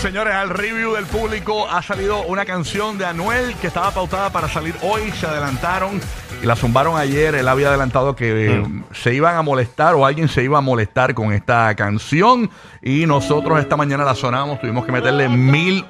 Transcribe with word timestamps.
señores, 0.00 0.34
al 0.34 0.48
review 0.48 0.94
del 0.94 1.04
público 1.04 1.68
ha 1.68 1.82
salido 1.82 2.22
una 2.22 2.46
canción 2.46 2.96
de 2.96 3.04
Anuel 3.04 3.54
que 3.56 3.66
estaba 3.66 3.90
pautada 3.90 4.30
para 4.30 4.48
salir 4.48 4.74
hoy. 4.82 5.10
Se 5.12 5.26
adelantaron 5.26 6.00
y 6.42 6.46
la 6.46 6.56
zumbaron 6.56 6.96
ayer. 6.96 7.34
Él 7.34 7.46
había 7.46 7.68
adelantado 7.68 8.16
que 8.16 8.46
eh, 8.46 8.62
se 8.92 9.12
iban 9.14 9.36
a 9.36 9.42
molestar 9.42 9.94
o 9.94 10.06
alguien 10.06 10.28
se 10.28 10.42
iba 10.42 10.56
a 10.56 10.62
molestar 10.62 11.14
con 11.14 11.32
esta 11.32 11.74
canción. 11.74 12.50
Y 12.80 13.04
nosotros 13.04 13.60
esta 13.60 13.76
mañana 13.76 14.04
la 14.04 14.14
sonamos. 14.14 14.58
Tuvimos 14.60 14.86
que 14.86 14.92
meterle 14.92 15.28
mil. 15.28 15.84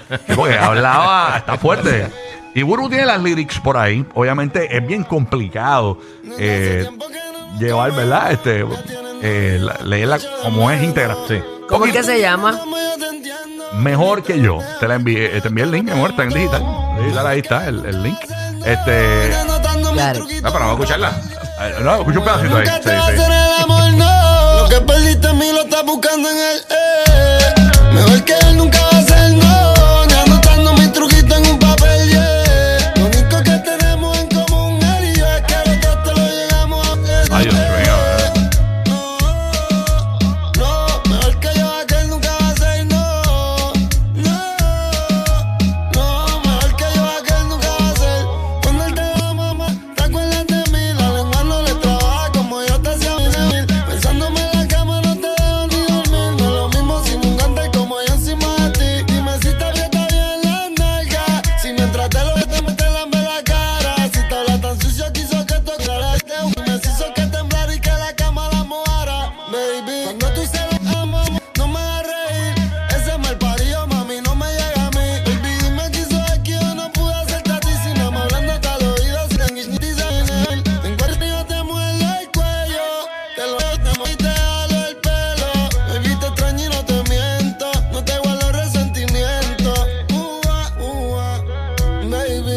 Porque 0.34 0.58
hablaba, 0.58 1.36
está 1.36 1.58
fuerte. 1.58 2.08
Y 2.54 2.62
Buru 2.62 2.88
tiene 2.88 3.04
las 3.04 3.22
lyrics 3.22 3.60
por 3.60 3.76
ahí. 3.76 4.06
Obviamente 4.14 4.74
es 4.74 4.86
bien 4.86 5.04
complicado 5.04 5.98
eh, 6.38 6.88
llevar, 7.58 7.92
¿verdad? 7.92 8.32
Este, 8.32 8.64
eh, 9.22 9.58
la- 9.60 10.18
como 10.42 10.70
es 10.70 10.82
íntegra. 10.82 11.16
Sí. 11.28 11.40
¿Cómo 11.68 11.86
es 11.86 11.92
que 11.92 12.02
se 12.02 12.20
llama? 12.20 12.60
Mejor 13.74 14.22
que 14.22 14.40
yo. 14.40 14.58
Te 14.80 14.88
la 14.88 14.96
envié, 14.96 15.36
eh, 15.36 15.40
te 15.40 15.48
envié 15.48 15.64
el 15.64 15.70
link, 15.70 15.84
mi 15.84 15.92
amor, 15.92 16.10
está 16.10 16.24
en 16.24 16.30
digital. 16.30 16.62
Digital, 17.00 17.26
ahí 17.26 17.38
está 17.40 17.68
el, 17.68 17.84
el 17.86 18.02
link. 18.02 18.18
Este. 18.64 19.30
Claro. 19.92 20.20
No, 20.20 20.26
pero 20.52 20.52
vamos 20.52 20.68
a 20.68 20.72
escucharla. 20.72 21.12
Eh, 21.60 21.74
No, 21.82 21.96
escucho 21.96 22.18
un 22.20 22.24
pedacito 22.24 22.56
ahí. 22.56 22.66
Sí, 22.66 22.70
va 22.72 22.76
a 22.76 23.06
sí. 23.06 23.12
hacer 23.12 23.32
el 23.32 23.62
amor, 23.64 23.92
no. 23.94 24.62
Lo 24.62 24.68
que 24.68 24.80
perdiste 24.80 25.28
en 25.28 25.38
mí 25.38 25.52
lo 25.52 25.62
estás 25.62 25.84
buscando 25.84 26.28
en 26.30 26.36
él, 26.36 26.62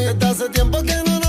desde 0.06 0.26
hace 0.28 0.50
tiempo 0.50 0.82
que 0.84 0.96
no 1.06 1.23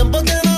tiempo 0.00 0.22
que 0.22 0.32
no 0.32 0.49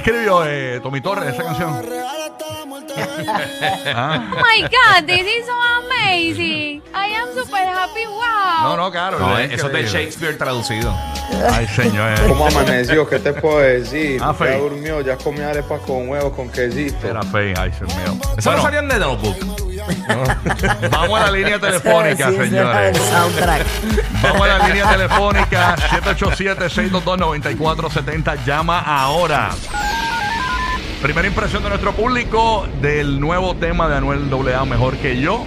escribió, 0.00 0.44
eh, 0.46 0.80
Tommy 0.82 1.00
Torres, 1.00 1.32
esa 1.34 1.44
canción? 1.44 1.80
Ah. 3.86 4.30
Oh 4.32 4.36
my 4.36 4.62
God, 4.62 5.06
this 5.06 5.20
is 5.26 5.46
so 5.46 5.52
amazing. 5.52 6.82
I 6.94 7.06
am 7.14 7.28
super 7.34 7.56
happy. 7.56 8.06
Wow. 8.06 8.62
No, 8.62 8.76
no, 8.76 8.90
claro. 8.90 9.18
No, 9.18 9.38
es 9.38 9.52
eso 9.52 9.66
es 9.68 9.72
de. 9.72 9.86
Shakespeare 9.86 10.36
traducido. 10.36 10.92
Ay, 11.50 11.66
señor. 11.68 12.20
¿Cómo 12.26 12.46
amaneció? 12.46 13.08
¿Qué 13.08 13.18
te 13.18 13.32
puedo 13.32 13.60
decir? 13.60 14.20
Ah, 14.22 14.34
ya 14.38 14.46
fe. 14.46 14.58
durmió, 14.58 15.00
ya 15.00 15.16
comió 15.16 15.48
arepas 15.48 15.80
con 15.82 16.08
huevos, 16.08 16.34
con 16.34 16.50
quesito. 16.50 17.06
Era 17.06 17.22
fe, 17.22 17.54
ay, 17.56 17.70
Dios 17.70 17.94
mío. 17.96 18.16
Eso 18.36 18.52
no 18.52 18.60
Bueno, 18.62 18.78
en 18.78 18.88
The 18.88 18.98
Notebook. 18.98 19.36
vamos 20.90 21.20
a 21.20 21.24
la 21.24 21.30
línea 21.30 21.58
telefónica, 21.58 22.30
Sí, 22.30 22.36
señores. 22.36 23.00
Vamos 24.22 24.42
a 24.42 24.46
la 24.58 24.68
línea 24.68 24.90
telefónica 24.90 25.76
787-622-9470. 25.76 28.44
Llama 28.44 28.80
ahora. 28.80 29.50
Primera 31.02 31.26
impresión 31.26 31.62
de 31.62 31.70
nuestro 31.70 31.92
público 31.92 32.68
del 32.82 33.20
nuevo 33.20 33.56
tema 33.56 33.88
de 33.88 33.96
Anuel 33.96 34.28
AA, 34.54 34.64
Mejor 34.66 34.96
que 34.98 35.18
yo. 35.18 35.44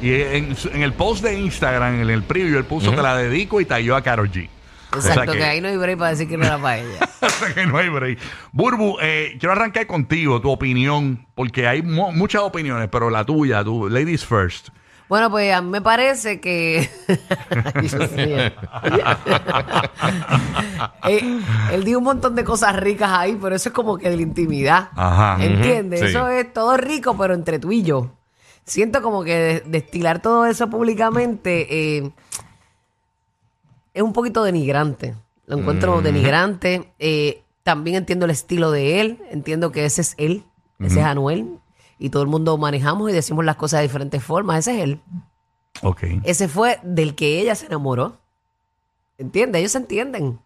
Y 0.00 0.12
en, 0.14 0.54
en 0.72 0.82
el 0.82 0.92
post 0.92 1.24
de 1.24 1.38
Instagram, 1.38 2.00
en 2.02 2.10
el 2.10 2.22
preview, 2.22 2.56
él 2.58 2.64
puso 2.64 2.92
te 2.92 3.02
la 3.02 3.16
dedico 3.16 3.60
y 3.60 3.64
talló 3.64 3.96
a 3.96 4.02
Karol 4.02 4.30
G. 4.30 4.48
O 4.96 5.00
sea 5.00 5.10
Exacto, 5.10 5.32
que, 5.32 5.42
ahí 5.44 5.60
no 5.60 5.68
hay 5.68 5.76
break 5.76 5.98
para 5.98 6.10
decir 6.10 6.28
que 6.28 6.36
no 6.38 6.46
era 6.46 6.58
para 6.58 6.78
ella. 6.78 6.98
o 7.20 7.28
sea 7.28 7.52
que 7.52 7.66
no 7.66 7.76
hay 7.76 7.88
break. 7.88 8.18
Burbu, 8.52 8.98
eh, 9.02 9.36
quiero 9.40 9.52
arrancar 9.52 9.86
contigo, 9.88 10.40
tu 10.40 10.48
opinión, 10.50 11.26
porque 11.34 11.66
hay 11.66 11.82
mu- 11.82 12.12
muchas 12.12 12.42
opiniones, 12.42 12.88
pero 12.90 13.10
la 13.10 13.24
tuya, 13.24 13.64
tu 13.64 13.88
ladies 13.88 14.24
first. 14.24 14.68
Bueno, 15.08 15.30
pues 15.30 15.54
a 15.54 15.62
mí 15.62 15.70
me 15.70 15.80
parece 15.80 16.38
que. 16.40 16.88
Ay, 17.74 17.88
Dios 17.88 18.12
mío. 18.12 18.36
Eh, 21.08 21.40
él 21.72 21.84
dijo 21.84 21.98
un 21.98 22.04
montón 22.04 22.34
de 22.34 22.44
cosas 22.44 22.76
ricas 22.76 23.10
ahí, 23.12 23.36
pero 23.40 23.56
eso 23.56 23.68
es 23.70 23.74
como 23.74 23.96
que 23.98 24.10
de 24.10 24.16
la 24.16 24.22
intimidad. 24.22 24.90
Ajá. 24.94 25.42
¿Entiendes? 25.42 26.00
Ujú, 26.00 26.08
sí. 26.10 26.16
Eso 26.16 26.28
es 26.28 26.52
todo 26.52 26.76
rico, 26.76 27.16
pero 27.16 27.34
entre 27.34 27.58
tú 27.58 27.72
y 27.72 27.82
yo. 27.82 28.10
Siento 28.64 29.02
como 29.02 29.24
que 29.24 29.34
de- 29.34 29.60
destilar 29.66 30.20
todo 30.20 30.46
eso 30.46 30.68
públicamente. 30.70 31.96
eh, 31.98 32.10
es 33.94 34.02
un 34.02 34.12
poquito 34.12 34.44
denigrante. 34.44 35.14
Lo 35.46 35.58
encuentro 35.58 36.00
denigrante. 36.02 36.92
Eh, 36.98 37.42
también 37.62 37.96
entiendo 37.96 38.26
el 38.26 38.30
estilo 38.30 38.70
de 38.70 39.00
él. 39.00 39.18
Entiendo 39.30 39.72
que 39.72 39.84
ese 39.86 40.02
es 40.02 40.14
él. 40.18 40.44
Ese 40.78 41.00
es 41.00 41.06
Anuel. 41.06 41.58
Y 41.98 42.10
todo 42.10 42.22
el 42.22 42.28
mundo 42.28 42.56
manejamos 42.58 43.10
y 43.10 43.12
decimos 43.12 43.44
las 43.44 43.56
cosas 43.56 43.78
de 43.80 43.82
diferentes 43.88 44.22
formas. 44.22 44.58
Ese 44.60 44.76
es 44.78 44.84
él. 44.84 45.00
Ok. 45.82 46.02
Ese 46.24 46.48
fue 46.48 46.78
del 46.82 47.14
que 47.14 47.40
ella 47.40 47.54
se 47.54 47.66
enamoró. 47.66 48.18
¿Entiendes? 49.18 49.60
Ellos 49.60 49.72
se 49.72 49.78
entienden. 49.78 50.38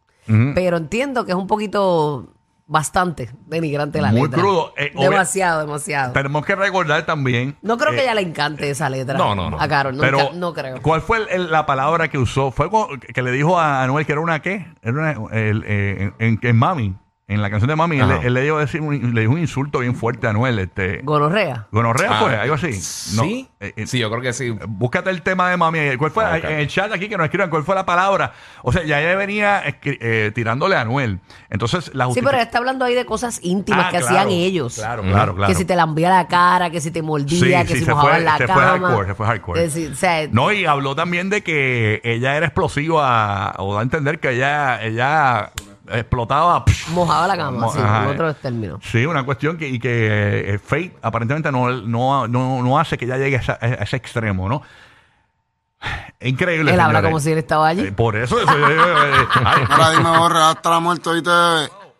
Pero 0.54 0.76
entiendo 0.76 1.25
que 1.26 1.32
es 1.32 1.37
un 1.37 1.46
poquito 1.49 2.32
bastante 2.66 3.28
denigrante 3.49 4.00
la 4.00 4.12
Muy 4.12 4.22
letra. 4.22 4.38
crudo. 4.40 4.72
Eh, 4.78 4.93
demasiado, 4.99 5.60
demasiado. 5.60 6.12
Tenemos 6.12 6.46
que 6.46 6.54
recordar 6.54 7.04
también. 7.04 7.56
no 7.60 7.76
creo 7.76 7.90
que 7.90 7.99
eh, 7.99 8.02
ella 8.04 8.14
le 8.14 8.22
encante 8.22 8.70
esa 8.70 8.88
letra. 8.88 9.19
No, 9.19 9.34
no, 9.34 9.50
no. 9.50 9.60
A 9.60 9.69
Carol, 9.69 9.96
Pero, 10.00 10.31
no 10.34 10.54
creo. 10.54 10.81
¿cuál 10.81 11.02
fue 11.02 11.19
el- 11.19 11.28
el- 11.28 11.50
la 11.50 11.66
palabra 11.66 12.08
que 12.08 12.16
usó? 12.19 12.50
¿Fue 12.50 12.70
que 13.12 13.20
le 13.20 13.31
dijo 13.32 13.58
a 13.58 13.82
Anuel 13.82 14.06
que 14.06 14.12
era 14.12 14.20
una 14.22 14.40
qué? 14.40 14.72
Era 14.81 14.93
una, 14.93 15.10
el, 15.38 15.64
eh, 15.66 16.12
en, 16.19 16.26
en- 16.26 16.38
en 16.40 16.56
Mami, 16.56 16.94
en 17.28 17.40
la 17.40 17.48
canción 17.48 17.69
de 17.69 17.76
Mami, 17.76 17.96
él, 17.96 18.02
Ajá. 18.02 18.20
él 18.24 18.34
le, 18.34 18.42
dio 18.42 18.58
decir 18.58 18.80
un, 18.82 19.14
le 19.14 19.20
dijo 19.22 19.32
un 19.32 19.38
insulto 19.38 19.78
bien 19.78 19.94
fuerte 19.94 20.26
a 20.26 20.30
Anuel. 20.30 20.58
Este, 20.58 21.00
Gonorrea. 21.02 21.66
¿Gonorrea 21.70 22.10
Ah, 22.12 22.20
fue? 22.20 22.36
¿Algo 22.36 22.54
así? 22.56 22.66
No. 23.16 23.22
¿Sí? 23.22 23.48
Eh, 23.60 23.72
eh, 23.76 23.86
sí, 23.86 23.98
yo 24.00 24.10
creo 24.10 24.20
que 24.20 24.32
sí. 24.34 24.50
Búscate 24.69 25.08
el 25.08 25.22
tema 25.22 25.48
de 25.48 25.56
Mami. 25.56 25.96
¿Cuál 25.96 26.10
fue? 26.10 26.24
Ah, 26.24 26.36
ok. 26.36 26.44
En 26.44 26.58
el 26.58 26.69
chat 26.69 26.92
aquí 26.92 27.08
que 27.08 27.16
nos 27.16 27.24
escriban 27.24 27.48
cuál 27.48 27.62
fue 27.62 27.74
la 27.74 27.86
palabra. 27.86 28.32
O 28.62 28.72
sea, 28.72 28.82
ya 28.84 29.00
ella 29.00 29.16
venía 29.16 29.64
escri- 29.64 29.96
eh, 30.00 30.32
tirándole 30.34 30.76
a 30.76 30.82
Anuel. 30.82 31.20
Entonces, 31.48 31.94
la 31.94 32.04
Sí, 32.06 32.10
justific- 32.10 32.24
pero 32.24 32.36
ella 32.36 32.42
está 32.42 32.58
hablando 32.58 32.84
ahí 32.84 32.94
de 32.94 33.06
cosas 33.06 33.38
íntimas 33.42 33.86
Ah, 33.86 33.90
que 33.92 33.98
claro, 34.00 34.06
hacían 34.18 34.28
ellos. 34.30 34.75
Claro, 34.75 35.02
claro, 35.02 35.34
claro. 35.34 35.50
Que 35.52 35.54
si 35.58 35.64
te 35.64 35.76
lambía 35.76 36.10
la 36.10 36.26
cara, 36.28 36.68
que 36.70 36.80
si 36.82 36.90
te 36.90 37.00
mordía, 37.00 37.60
Sí, 37.62 37.66
que 37.68 37.72
sí, 37.75 37.78
si 37.78 37.84
se 37.86 37.90
mojaban 37.92 38.16
fue- 38.16 38.25
la 38.25 38.36
se 38.36 38.46
fue 38.46 38.54
cama. 38.62 38.88
hardcore, 38.88 39.06
se 39.08 39.14
fue 39.14 39.26
hardcore. 39.26 39.66
O 39.66 39.94
sea, 39.94 40.26
No, 40.32 40.52
y 40.52 40.66
habló 40.66 40.94
también 40.96 41.30
de 41.30 41.42
que 41.42 42.00
ella 42.04 42.36
era 42.36 42.46
explosiva, 42.46 43.54
o 43.58 43.72
da 43.75 43.80
a 43.80 43.82
entender 43.84 44.18
que 44.18 44.30
ella, 44.32 44.82
ella 44.84 45.52
explotaba. 45.94 46.64
psh, 46.66 46.88
mojaba 46.90 47.26
la 47.28 47.36
cama, 47.36 47.58
Mo- 47.66 47.72
sí, 47.72 47.78
ajá, 47.82 48.04
en 48.04 48.08
otros 48.10 48.36
términos. 48.36 48.80
Sí, 48.84 49.04
una 49.06 49.24
cuestión 49.24 49.56
que, 49.56 49.68
y 49.68 49.78
que 49.78 50.54
eh, 50.54 50.58
Fate 50.58 50.96
aparentemente 51.02 51.50
no, 51.52 51.70
no, 51.70 52.26
no, 52.28 52.62
no 52.62 52.78
hace 52.78 52.96
que 52.98 53.04
ella 53.04 53.16
llegue 53.18 53.36
a, 53.36 53.40
esa- 53.40 53.58
a 53.60 53.66
ese 53.66 53.96
extremo, 53.96 54.48
¿no? 54.48 54.62
Increíble. 56.20 56.72
Él 56.72 56.80
habla 56.80 56.98
señores. 57.00 57.10
como 57.10 57.20
si 57.20 57.32
él 57.32 57.38
estaba 57.38 57.68
allí. 57.68 57.86
Eh, 57.88 57.92
por 57.92 58.16
eso, 58.16 58.40
eso, 58.40 58.50
eh, 58.52 58.76
ay, 59.44 59.64
Ahora 59.68 59.90
dime, 59.90 60.18
borra, 60.18 60.50
hasta 60.50 60.70
la 60.70 60.80
muerte 60.80 61.08
hoy 61.10 61.22
te 61.22 61.30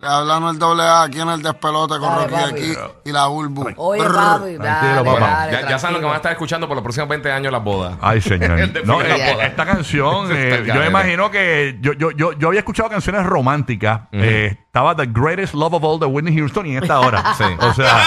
le 0.03 0.09
hablan 0.09 0.43
el 0.49 0.59
doble 0.59 0.83
A 0.83 1.03
aquí 1.05 1.21
en 1.21 1.29
el 1.29 1.41
despelote 1.43 1.99
con 1.99 2.09
Dale, 2.11 2.27
Rocky 2.27 2.35
papi. 2.35 2.51
aquí 2.73 2.77
y 3.05 3.13
la 3.13 3.27
Bulbu. 3.27 3.69
Oye, 3.77 4.03
Brr. 4.03 4.13
papi, 4.15 4.57
Tranquilo, 4.59 4.95
dale, 5.05 5.05
papá. 5.05 5.21
dale, 5.21 5.53
ya, 5.53 5.69
ya 5.71 5.79
saben 5.79 5.95
lo 5.95 6.01
que 6.01 6.05
van 6.07 6.15
a 6.15 6.17
estar 6.17 6.33
escuchando 6.33 6.67
por 6.67 6.75
los 6.77 6.83
próximos 6.83 7.09
20 7.09 7.31
años 7.31 7.53
las 7.53 7.63
bodas. 7.63 7.95
Ay, 8.01 8.21
señor. 8.21 8.51
No, 8.85 9.01
eh, 9.01 9.33
Boda. 9.35 9.47
esta 9.47 9.65
canción, 9.65 10.25
Está 10.33 10.57
eh, 10.57 10.59
yo 10.67 10.75
garete. 10.75 10.91
imagino 10.91 11.31
que 11.31 11.79
yo, 11.81 11.93
yo, 11.93 12.11
yo, 12.11 12.33
yo 12.33 12.49
había 12.49 12.61
escuchado 12.61 12.89
canciones 12.91 13.25
románticas. 13.25 14.01
eh, 14.13 14.57
estaba 14.67 14.97
The 14.97 15.07
Greatest 15.07 15.55
Love 15.55 15.75
of 15.75 15.85
All 15.85 16.01
de 16.01 16.07
Whitney 16.07 16.37
Houston 16.37 16.67
y 16.67 16.77
en 16.77 16.83
esta 16.83 16.99
hora. 17.01 17.23
Sí. 17.39 17.45
O 17.61 17.73
sea, 17.75 18.05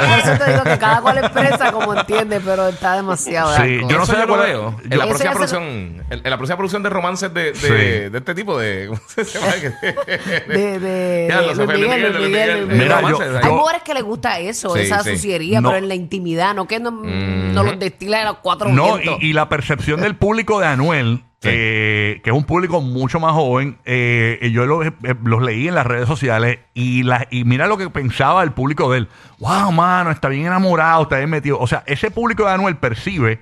Por 0.00 0.18
eso 0.18 0.44
te 0.44 0.50
digo 0.52 0.64
que 0.64 0.78
cada 0.78 1.00
cual 1.02 1.18
expresa 1.18 1.72
como 1.72 1.94
entiende, 1.94 2.40
pero 2.40 2.68
está 2.68 2.94
demasiado. 2.94 3.54
Sí, 3.56 3.80
yo 3.88 3.98
no 3.98 4.06
sé 4.06 4.16
yo 4.18 4.26
cuál- 4.26 4.40
veo. 4.40 4.76
En 4.88 4.98
la 4.98 5.04
próxima 5.06 5.32
producción, 5.32 5.62
en, 5.62 6.04
en 6.10 6.30
la 6.30 6.36
próxima 6.36 6.56
producción 6.56 6.82
de 6.82 6.90
romances 6.90 7.34
de, 7.34 7.52
de, 7.52 7.54
Sí. 7.54 7.68
de 8.10 8.18
este 8.18 8.34
tipo 8.34 8.58
de. 8.58 8.86
¿Cómo 8.88 9.00
se 9.08 9.24
llama? 9.24 9.52
De, 10.48 10.78
de, 10.78 11.09
Ya, 11.28 11.40
de 11.40 11.46
los 11.48 11.56
Luis 11.56 11.68
Luis 11.68 11.80
Miguel, 11.80 11.90
Miguel, 11.90 12.00
Luis 12.02 12.14
Luis 12.20 12.28
Miguel, 12.30 12.48
Miguel, 12.50 12.68
Luis 12.68 12.78
Mira, 12.82 12.96
Miguel. 12.96 13.12
yo- 13.12 13.18
romances, 13.18 13.44
Hay 13.44 13.50
yo- 13.50 13.56
mujeres 13.56 13.82
que 13.82 13.94
les 13.94 14.02
gusta 14.02 14.38
eso, 14.40 14.74
Sí, 14.74 14.80
esa 14.82 15.02
sí. 15.02 15.10
suciería, 15.10 15.60
No. 15.60 15.68
pero 15.68 15.78
en 15.78 15.88
la 15.88 15.94
intimidad, 15.94 16.54
no 16.54 16.66
que 16.66 16.80
no, 16.80 16.90
no 16.90 17.62
los 17.62 17.78
destila 17.78 18.18
de 18.20 18.24
los 18.26 18.36
cuatro 18.38 18.68
no, 18.70 18.94
vientos. 18.96 19.18
y, 19.22 19.32
la 19.32 19.48
percepción 19.48 20.00
del 20.00 20.14
público 20.16 20.60
de 20.60 20.66
Anuel, 20.66 21.22
Sí. 21.42 21.48
eh, 21.50 22.20
que 22.22 22.28
es 22.30 22.36
un 22.36 22.44
público 22.44 22.82
mucho 22.82 23.18
más 23.18 23.32
joven, 23.32 23.78
eh, 23.86 24.38
y 24.42 24.50
yo 24.52 24.66
los, 24.66 24.86
eh, 24.86 24.92
los 25.24 25.40
leí 25.42 25.68
en 25.68 25.74
las 25.74 25.86
redes 25.86 26.06
sociales 26.06 26.58
y, 26.74 27.02
la, 27.02 27.26
y 27.30 27.44
mira 27.44 27.66
lo 27.66 27.78
que 27.78 27.88
pensaba 27.88 28.42
el 28.42 28.52
público 28.52 28.92
de 28.92 28.98
él. 28.98 29.08
Wow, 29.38 29.72
mano, 29.72 30.10
está 30.10 30.28
bien 30.28 30.44
enamorado, 30.46 31.04
está 31.04 31.16
bien 31.16 31.30
metido. 31.30 31.58
O 31.58 31.66
sea, 31.66 31.82
ese 31.86 32.10
público 32.10 32.44
de 32.44 32.50
Anuel 32.52 32.76
percibe, 32.76 33.40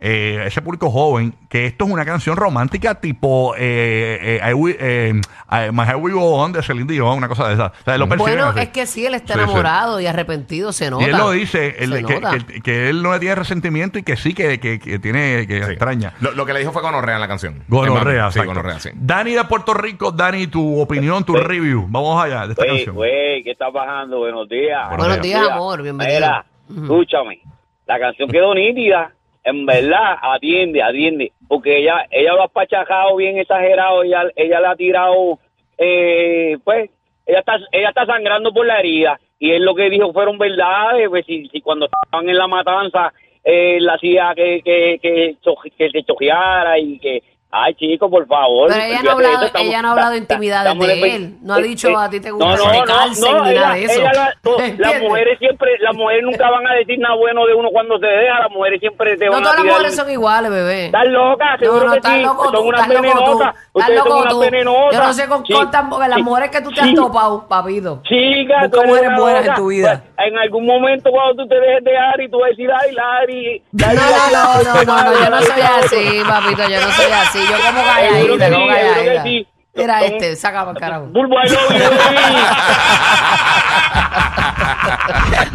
eh, 0.00 0.42
ese 0.46 0.60
público 0.60 0.90
joven, 0.90 1.34
que 1.48 1.64
esto 1.66 1.84
es 1.86 1.90
una 1.90 2.04
canción 2.04 2.36
romántica 2.36 2.96
tipo 3.00 3.54
eh, 3.56 4.38
eh, 4.42 4.50
I 4.50 4.52
Will- 4.52 4.76
eh, 4.78 5.12
I- 5.50 5.70
My 5.72 5.84
Heart 5.84 5.98
Will 6.00 6.14
Go 6.14 6.34
On 6.36 6.52
de 6.52 6.62
Celine 6.62 6.92
Dion, 6.92 7.16
una 7.16 7.28
cosa 7.28 7.48
de 7.48 7.54
esa. 7.54 7.66
O 7.68 7.84
sea, 7.84 7.96
lo 7.96 8.06
bueno, 8.08 8.46
así. 8.46 8.60
es 8.60 8.68
que 8.70 8.86
sí, 8.86 9.06
él 9.06 9.14
está 9.14 9.34
Sí, 9.34 9.38
sí. 9.38 9.44
enamorado 9.44 10.00
y 10.00 10.06
arrepentido, 10.06 10.72
se 10.72 10.90
nota. 10.90 11.04
Y 11.04 11.06
él 11.10 11.16
lo 11.16 11.30
dice, 11.30 11.76
él- 11.78 12.04
que, 12.04 12.20
que- 12.46 12.60
que 12.60 12.88
él 12.90 13.02
no 13.02 13.12
le 13.12 13.20
tiene 13.20 13.34
resentimiento 13.36 13.98
y 13.98 14.02
que 14.02 14.16
sí, 14.16 14.34
que, 14.34 14.60
que- 14.60 14.78
que 14.78 14.98
tiene, 14.98 15.46
que 15.46 15.62
Sí. 15.64 15.70
extraña. 15.70 16.12
Lo, 16.20 16.32
lo 16.32 16.44
que 16.44 16.52
le 16.52 16.58
dijo 16.60 16.72
fue 16.72 16.82
gonorrea 16.82 17.14
en 17.14 17.20
la 17.20 17.28
canción. 17.28 17.62
Gonorrea, 17.68 18.30
Sí, 18.30 18.40
gonorrea, 18.44 18.80
sí. 18.80 18.90
Dani 18.94 19.32
de 19.32 19.44
Puerto 19.44 19.72
Rico, 19.74 20.10
Dani, 20.12 20.48
tu 20.48 20.80
opinión, 20.80 21.24
tu 21.24 21.34
review. 21.34 21.86
Vamos 21.88 22.22
allá 22.22 22.46
de 22.46 22.52
esta 22.52 22.66
canción. 22.66 22.94
güey, 22.94 23.42
¿qué 23.42 23.52
está 23.52 23.70
pasando? 23.70 24.18
Buenos 24.18 24.48
días. 24.48 24.88
Buenos 24.96 25.20
días, 25.22 25.48
amor, 25.50 25.82
bienvenido. 25.82 26.16
Mira, 26.18 26.44
escúchame. 26.68 27.40
La 27.86 27.98
canción 27.98 28.28
quedó 28.28 28.54
nítida. 28.54 29.12
En 29.44 29.66
verdad, 29.66 30.16
atiende, 30.22 30.82
atiende. 30.82 31.32
Porque 31.48 31.78
ella 31.78 32.06
ella 32.10 32.34
lo 32.34 32.42
ha 32.42 32.48
pachajado 32.48 33.16
bien 33.16 33.38
exagerado. 33.38 34.02
Ella, 34.02 34.24
ella 34.36 34.60
le 34.60 34.66
ha 34.66 34.76
tirado, 34.76 35.38
eh, 35.78 36.56
pues, 36.64 36.90
ella 37.26 37.40
está, 37.40 37.58
ella 37.72 37.88
está 37.90 38.06
sangrando 38.06 38.52
por 38.52 38.66
la 38.66 38.80
herida. 38.80 39.20
Y 39.38 39.50
él 39.50 39.64
lo 39.64 39.74
que 39.74 39.90
dijo 39.90 40.12
fueron 40.12 40.38
verdades. 40.38 41.08
Pues 41.08 41.26
si, 41.26 41.46
si 41.48 41.60
cuando 41.60 41.86
estaban 41.86 42.28
en 42.28 42.38
la 42.38 42.46
matanza, 42.46 43.12
eh, 43.44 43.78
la 43.80 43.94
hacía 43.94 44.32
que, 44.34 44.62
que, 44.62 44.98
que, 45.00 45.36
que 45.76 45.90
se 45.90 46.02
chojeara 46.02 46.78
y 46.78 46.98
que... 46.98 47.22
Ay, 47.56 47.72
chico, 47.76 48.10
por 48.10 48.26
favor. 48.26 48.66
Pero 48.68 48.82
ella 48.82 49.02
no 49.04 49.10
ha 49.10 49.12
hablado- 49.12 49.46
estamos- 49.46 49.68
ella 49.68 49.82
no 49.82 49.88
ha 49.88 49.90
hablado 49.92 50.10
de 50.10 50.18
intimidades 50.18 50.76
de 50.76 51.14
él. 51.14 51.36
No 51.40 51.54
ha 51.54 51.58
dicho, 51.58 51.96
a 51.96 52.10
ti 52.10 52.18
te 52.18 52.32
gusta 52.32 52.46
no, 52.48 52.56
no, 52.56 52.70
te 52.72 52.78
no, 52.78 52.84
calcen 52.84 53.32
no, 53.36 53.44
ni 53.44 53.50
ella- 53.52 53.60
nada 53.60 53.74
de 53.74 53.84
eso. 53.84 54.02
la- 54.02 54.34
no, 54.42 54.50
las 54.78 55.00
mujeres 55.02 55.38
siempre, 55.38 55.70
las 55.80 55.94
mujeres 55.94 56.24
nunca 56.24 56.50
van 56.50 56.66
a 56.66 56.74
decir 56.74 56.98
nada 56.98 57.14
bueno 57.14 57.46
de 57.46 57.54
uno 57.54 57.68
cuando 57.70 57.96
se 58.00 58.06
deja, 58.06 58.40
las 58.40 58.50
mujeres 58.50 58.80
siempre 58.80 59.16
te 59.16 59.26
No 59.26 59.32
van 59.32 59.42
todas 59.44 59.54
a 59.54 59.56
las 59.58 59.62
tirar 59.62 59.76
mujeres 59.78 59.92
un- 59.92 60.04
son 60.04 60.10
iguales, 60.12 60.50
bebé. 60.50 60.86
Estás 60.86 61.06
loca, 61.06 61.52
No, 61.52 61.58
seguro 61.60 61.84
no, 61.84 61.90
que 61.92 61.96
estás 61.98 62.12
sí, 62.14 62.22
loco 62.22 62.44
son 62.50 62.66
unas 62.66 62.88
venenosas, 62.88 63.54
Estás 63.54 63.54
ustedes 63.72 64.00
son 64.02 64.18
unas 64.18 64.38
venenosas. 64.40 64.92
Yo 64.94 65.02
no 65.06 65.12
sé 65.12 65.28
con 65.28 65.44
cuántas 65.44 65.84
las 66.08 66.14
sí, 66.16 66.22
mujeres 66.24 66.50
que 66.50 66.60
tú 66.60 66.70
te 66.72 66.80
has 66.80 66.94
topado, 66.94 67.46
papito. 67.46 68.02
Chica, 68.02 68.68
tú 68.68 68.80
eres 68.80 68.88
mujeres 68.90 69.10
buenas 69.20 69.46
en 69.46 69.54
tu 69.54 69.66
vida. 69.68 70.02
Pues, 70.16 70.26
En 70.28 70.38
algún 70.38 70.66
momento 70.66 71.08
cuando 71.12 71.42
tú 71.44 71.48
te 71.48 71.54
dejes 71.54 71.84
de 71.84 71.96
Ari, 71.96 72.28
tú 72.28 72.38
vas 72.40 72.48
a 72.48 72.50
decir, 72.50 72.68
ay, 72.72 72.92
Lari. 72.92 73.62
No, 73.72 73.86
no, 73.86 74.02
no, 74.32 74.62
no, 74.64 74.84
no, 74.84 75.04
no, 75.04 75.24
yo 75.24 75.30
no 75.30 75.40
soy 75.42 75.60
así, 75.78 76.22
papito, 76.26 76.62
yo 76.68 76.80
no 76.80 76.90
soy 76.92 77.12
así. 77.12 77.43
Yo 77.50 77.56
como 77.64 78.38
que 78.38 78.50
como 78.50 79.22
sí, 79.22 79.46
Mira 79.76 79.98
Son- 80.00 80.12
este, 80.22 80.36
para 80.48 80.74
carajo. 80.74 81.06
Bulbo, 81.06 81.34
I 81.42 81.48
love 81.48 81.68
you, 81.70 81.78
baby. 81.78 82.40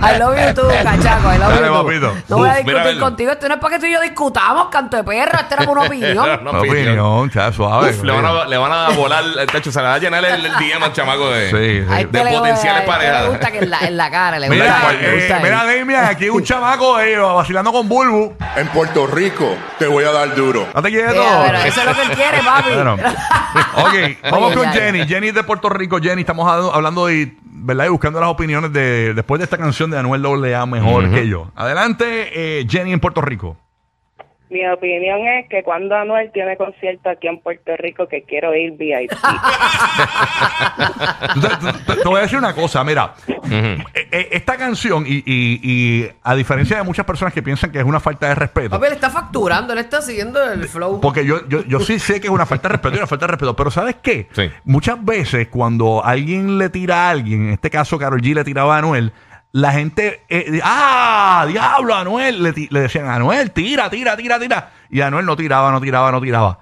I 0.02 0.18
love 0.20 0.36
you 0.38 0.54
tú, 0.54 0.68
cachaco, 0.84 1.34
I 1.34 1.38
love 1.38 1.50
Dale, 1.54 1.68
you 1.68 1.74
tú. 1.74 1.84
papito. 1.86 2.16
No 2.28 2.38
voy 2.38 2.50
a 2.50 2.52
Uf, 2.52 2.58
discutir 2.58 2.84
mira, 2.92 3.00
contigo, 3.00 3.32
esto 3.32 3.48
no 3.48 3.54
es 3.56 3.60
para 3.62 3.76
que 3.76 3.80
tú 3.80 3.86
y 3.86 3.94
yo 3.94 4.02
discutamos, 4.02 4.68
canto 4.70 4.98
de 4.98 5.04
perro, 5.04 5.40
esto 5.40 5.56
era 5.56 5.66
por 5.66 5.78
una 5.78 5.88
opinión. 5.88 6.44
No, 6.44 6.50
Una 6.52 6.60
opinión, 6.60 7.30
ya, 7.30 7.52
suave. 7.54 7.90
Uf, 7.92 8.04
le, 8.04 8.12
van 8.12 8.26
a, 8.26 8.46
le 8.46 8.58
van 8.58 8.72
a 8.72 8.90
volar 8.90 9.24
el 9.40 9.48
techo, 9.48 9.72
se 9.72 9.80
le 9.82 9.88
va 9.88 9.94
a 9.96 10.00
llenar 10.00 10.24
el, 10.26 10.46
el 10.46 10.52
DM 10.54 10.84
al 10.84 10.94
chamaco 10.94 11.30
de, 11.30 11.50
Sí, 11.50 11.86
sí. 11.88 11.94
A 11.94 11.98
de 12.06 12.24
le- 12.24 12.32
potenciales 12.38 12.82
parejas. 12.84 13.24
Le 13.24 13.30
gusta 13.30 13.52
que 13.52 13.58
en 13.60 13.70
la, 13.70 13.80
en 13.80 13.98
la 13.98 14.12
cara, 14.12 14.40
le 14.40 14.50
Mira, 14.50 14.66
gusta, 14.66 14.94
eh, 14.94 15.16
gusta 15.16 15.40
mira. 15.40 15.64
Damian, 15.66 16.06
aquí 16.06 16.30
un 16.30 16.44
chamaco 16.44 17.00
eh, 17.00 17.18
vacilando 17.18 17.72
con 17.72 17.88
Bulbu. 17.88 18.34
En 18.56 18.68
Puerto 18.70 19.08
Rico 19.08 19.56
te 19.78 19.88
voy 19.88 20.04
a 20.04 20.12
dar 20.12 20.34
duro. 20.36 20.68
No 20.74 20.82
te 20.82 20.90
quieres 20.90 21.14
eso 21.14 21.82
es 21.82 21.86
lo 21.88 21.94
que 21.94 22.02
él 22.04 22.10
quiere, 22.12 22.40
papi. 22.44 22.74
Bueno. 22.74 22.98
Ok, 23.76 24.09
vamos 24.32 24.54
con. 24.56 24.66
Jenny. 24.72 25.08
Jenny 25.08 25.32
de 25.32 25.44
Puerto 25.44 25.70
Rico. 25.70 26.00
Jenny, 26.02 26.22
estamos 26.22 26.50
hablando- 26.50 26.72
de, 27.10 27.34
¿verdad? 27.44 27.86
Y 27.86 27.90
buscando 27.90 28.20
las 28.20 28.30
opiniones 28.30 28.72
de 28.74 29.14
después 29.14 29.40
de 29.40 29.44
esta 29.46 29.58
canción 29.58 29.90
de 29.92 29.98
Anuel 30.00 30.22
AA 30.54 30.66
mejor 30.66 31.10
que 31.12 31.28
yo. 31.28 31.52
Adelante, 31.56 32.60
eh, 32.60 32.66
Jenny 32.70 32.94
en 32.94 33.00
Puerto 33.00 33.22
Rico. 33.22 33.58
Mi 34.50 34.66
opinión 34.68 35.20
es 35.28 35.48
que 35.48 35.62
cuando 35.64 35.96
Anuel 35.96 36.32
tiene 36.32 36.58
concierto 36.58 37.10
aquí 37.10 37.28
en 37.28 37.40
Puerto 37.40 37.72
Rico, 37.78 38.08
que 38.08 38.24
quiero 38.24 38.56
ir 38.56 38.72
VIP. 38.72 39.12
Te, 41.42 41.94
te- 41.96 42.02
te 42.02 42.08
voy 42.08 42.20
a 42.20 42.22
decir 42.24 42.38
una 42.38 42.54
cosa, 42.54 42.84
mira, 42.84 43.14
eh, 43.50 43.78
eh, 44.12 44.30
esta 44.32 44.58
canción, 44.58 45.06
y, 45.06 45.18
y- 45.26 45.60
y 45.64 46.10
a 46.24 46.36
diferencia 46.36 46.78
de 46.78 46.84
muchas 46.84 47.06
personas 47.06 47.34
que 47.34 47.42
piensan 47.44 47.72
que 47.72 47.80
es 47.80 47.86
una 47.86 48.00
falta 48.00 48.28
de 48.30 48.36
respeto, 48.36 48.70
Papi, 48.72 48.88
él 48.88 48.94
está 48.94 49.10
facturando, 49.10 49.74
él 49.74 49.80
está 49.80 50.02
siguiendo 50.02 50.42
el 50.52 50.68
flow. 50.68 51.00
porque 51.02 51.26
yo, 51.26 51.48
yo, 51.48 51.64
yo 51.66 51.80
sí 51.80 52.00
sé 52.00 52.20
que 52.20 52.28
es 52.28 52.34
una 52.34 52.46
falta 52.46 52.68
de 52.70 52.74
respeto 52.74 52.96
y 52.96 52.98
una 53.00 53.08
falta 53.08 53.26
de 53.26 53.32
respeto, 53.32 53.56
pero 53.56 53.72
¿sabes 53.72 53.96
qué? 54.02 54.28
Sí. 54.34 54.50
Muchas 54.66 55.04
veces 55.04 55.48
cuando 55.50 56.04
alguien 56.04 56.58
le 56.58 56.70
tira 56.70 57.08
a 57.08 57.10
alguien, 57.12 57.48
en 57.48 57.54
este 57.54 57.70
caso 57.70 57.98
Carol 58.00 58.22
G 58.22 58.34
le 58.34 58.44
tiraba 58.44 58.76
a 58.76 58.80
Anuel, 58.80 59.12
la 59.52 59.72
gente, 59.72 60.22
eh, 60.30 60.60
¡ah! 60.64 61.46
¡Diablo, 61.48 61.96
Anuel! 61.96 62.44
Le, 62.44 62.82
decían, 62.82 63.08
Anuel, 63.08 63.52
tira, 63.52 63.90
tira, 63.90 64.16
tira, 64.16 64.40
tira. 64.40 64.72
Y 64.90 65.02
Anuel 65.02 65.26
no 65.26 65.36
tiraba, 65.36 65.72
no 65.72 65.82
tiraba, 65.82 66.12
no 66.12 66.22
tiraba. 66.22 66.60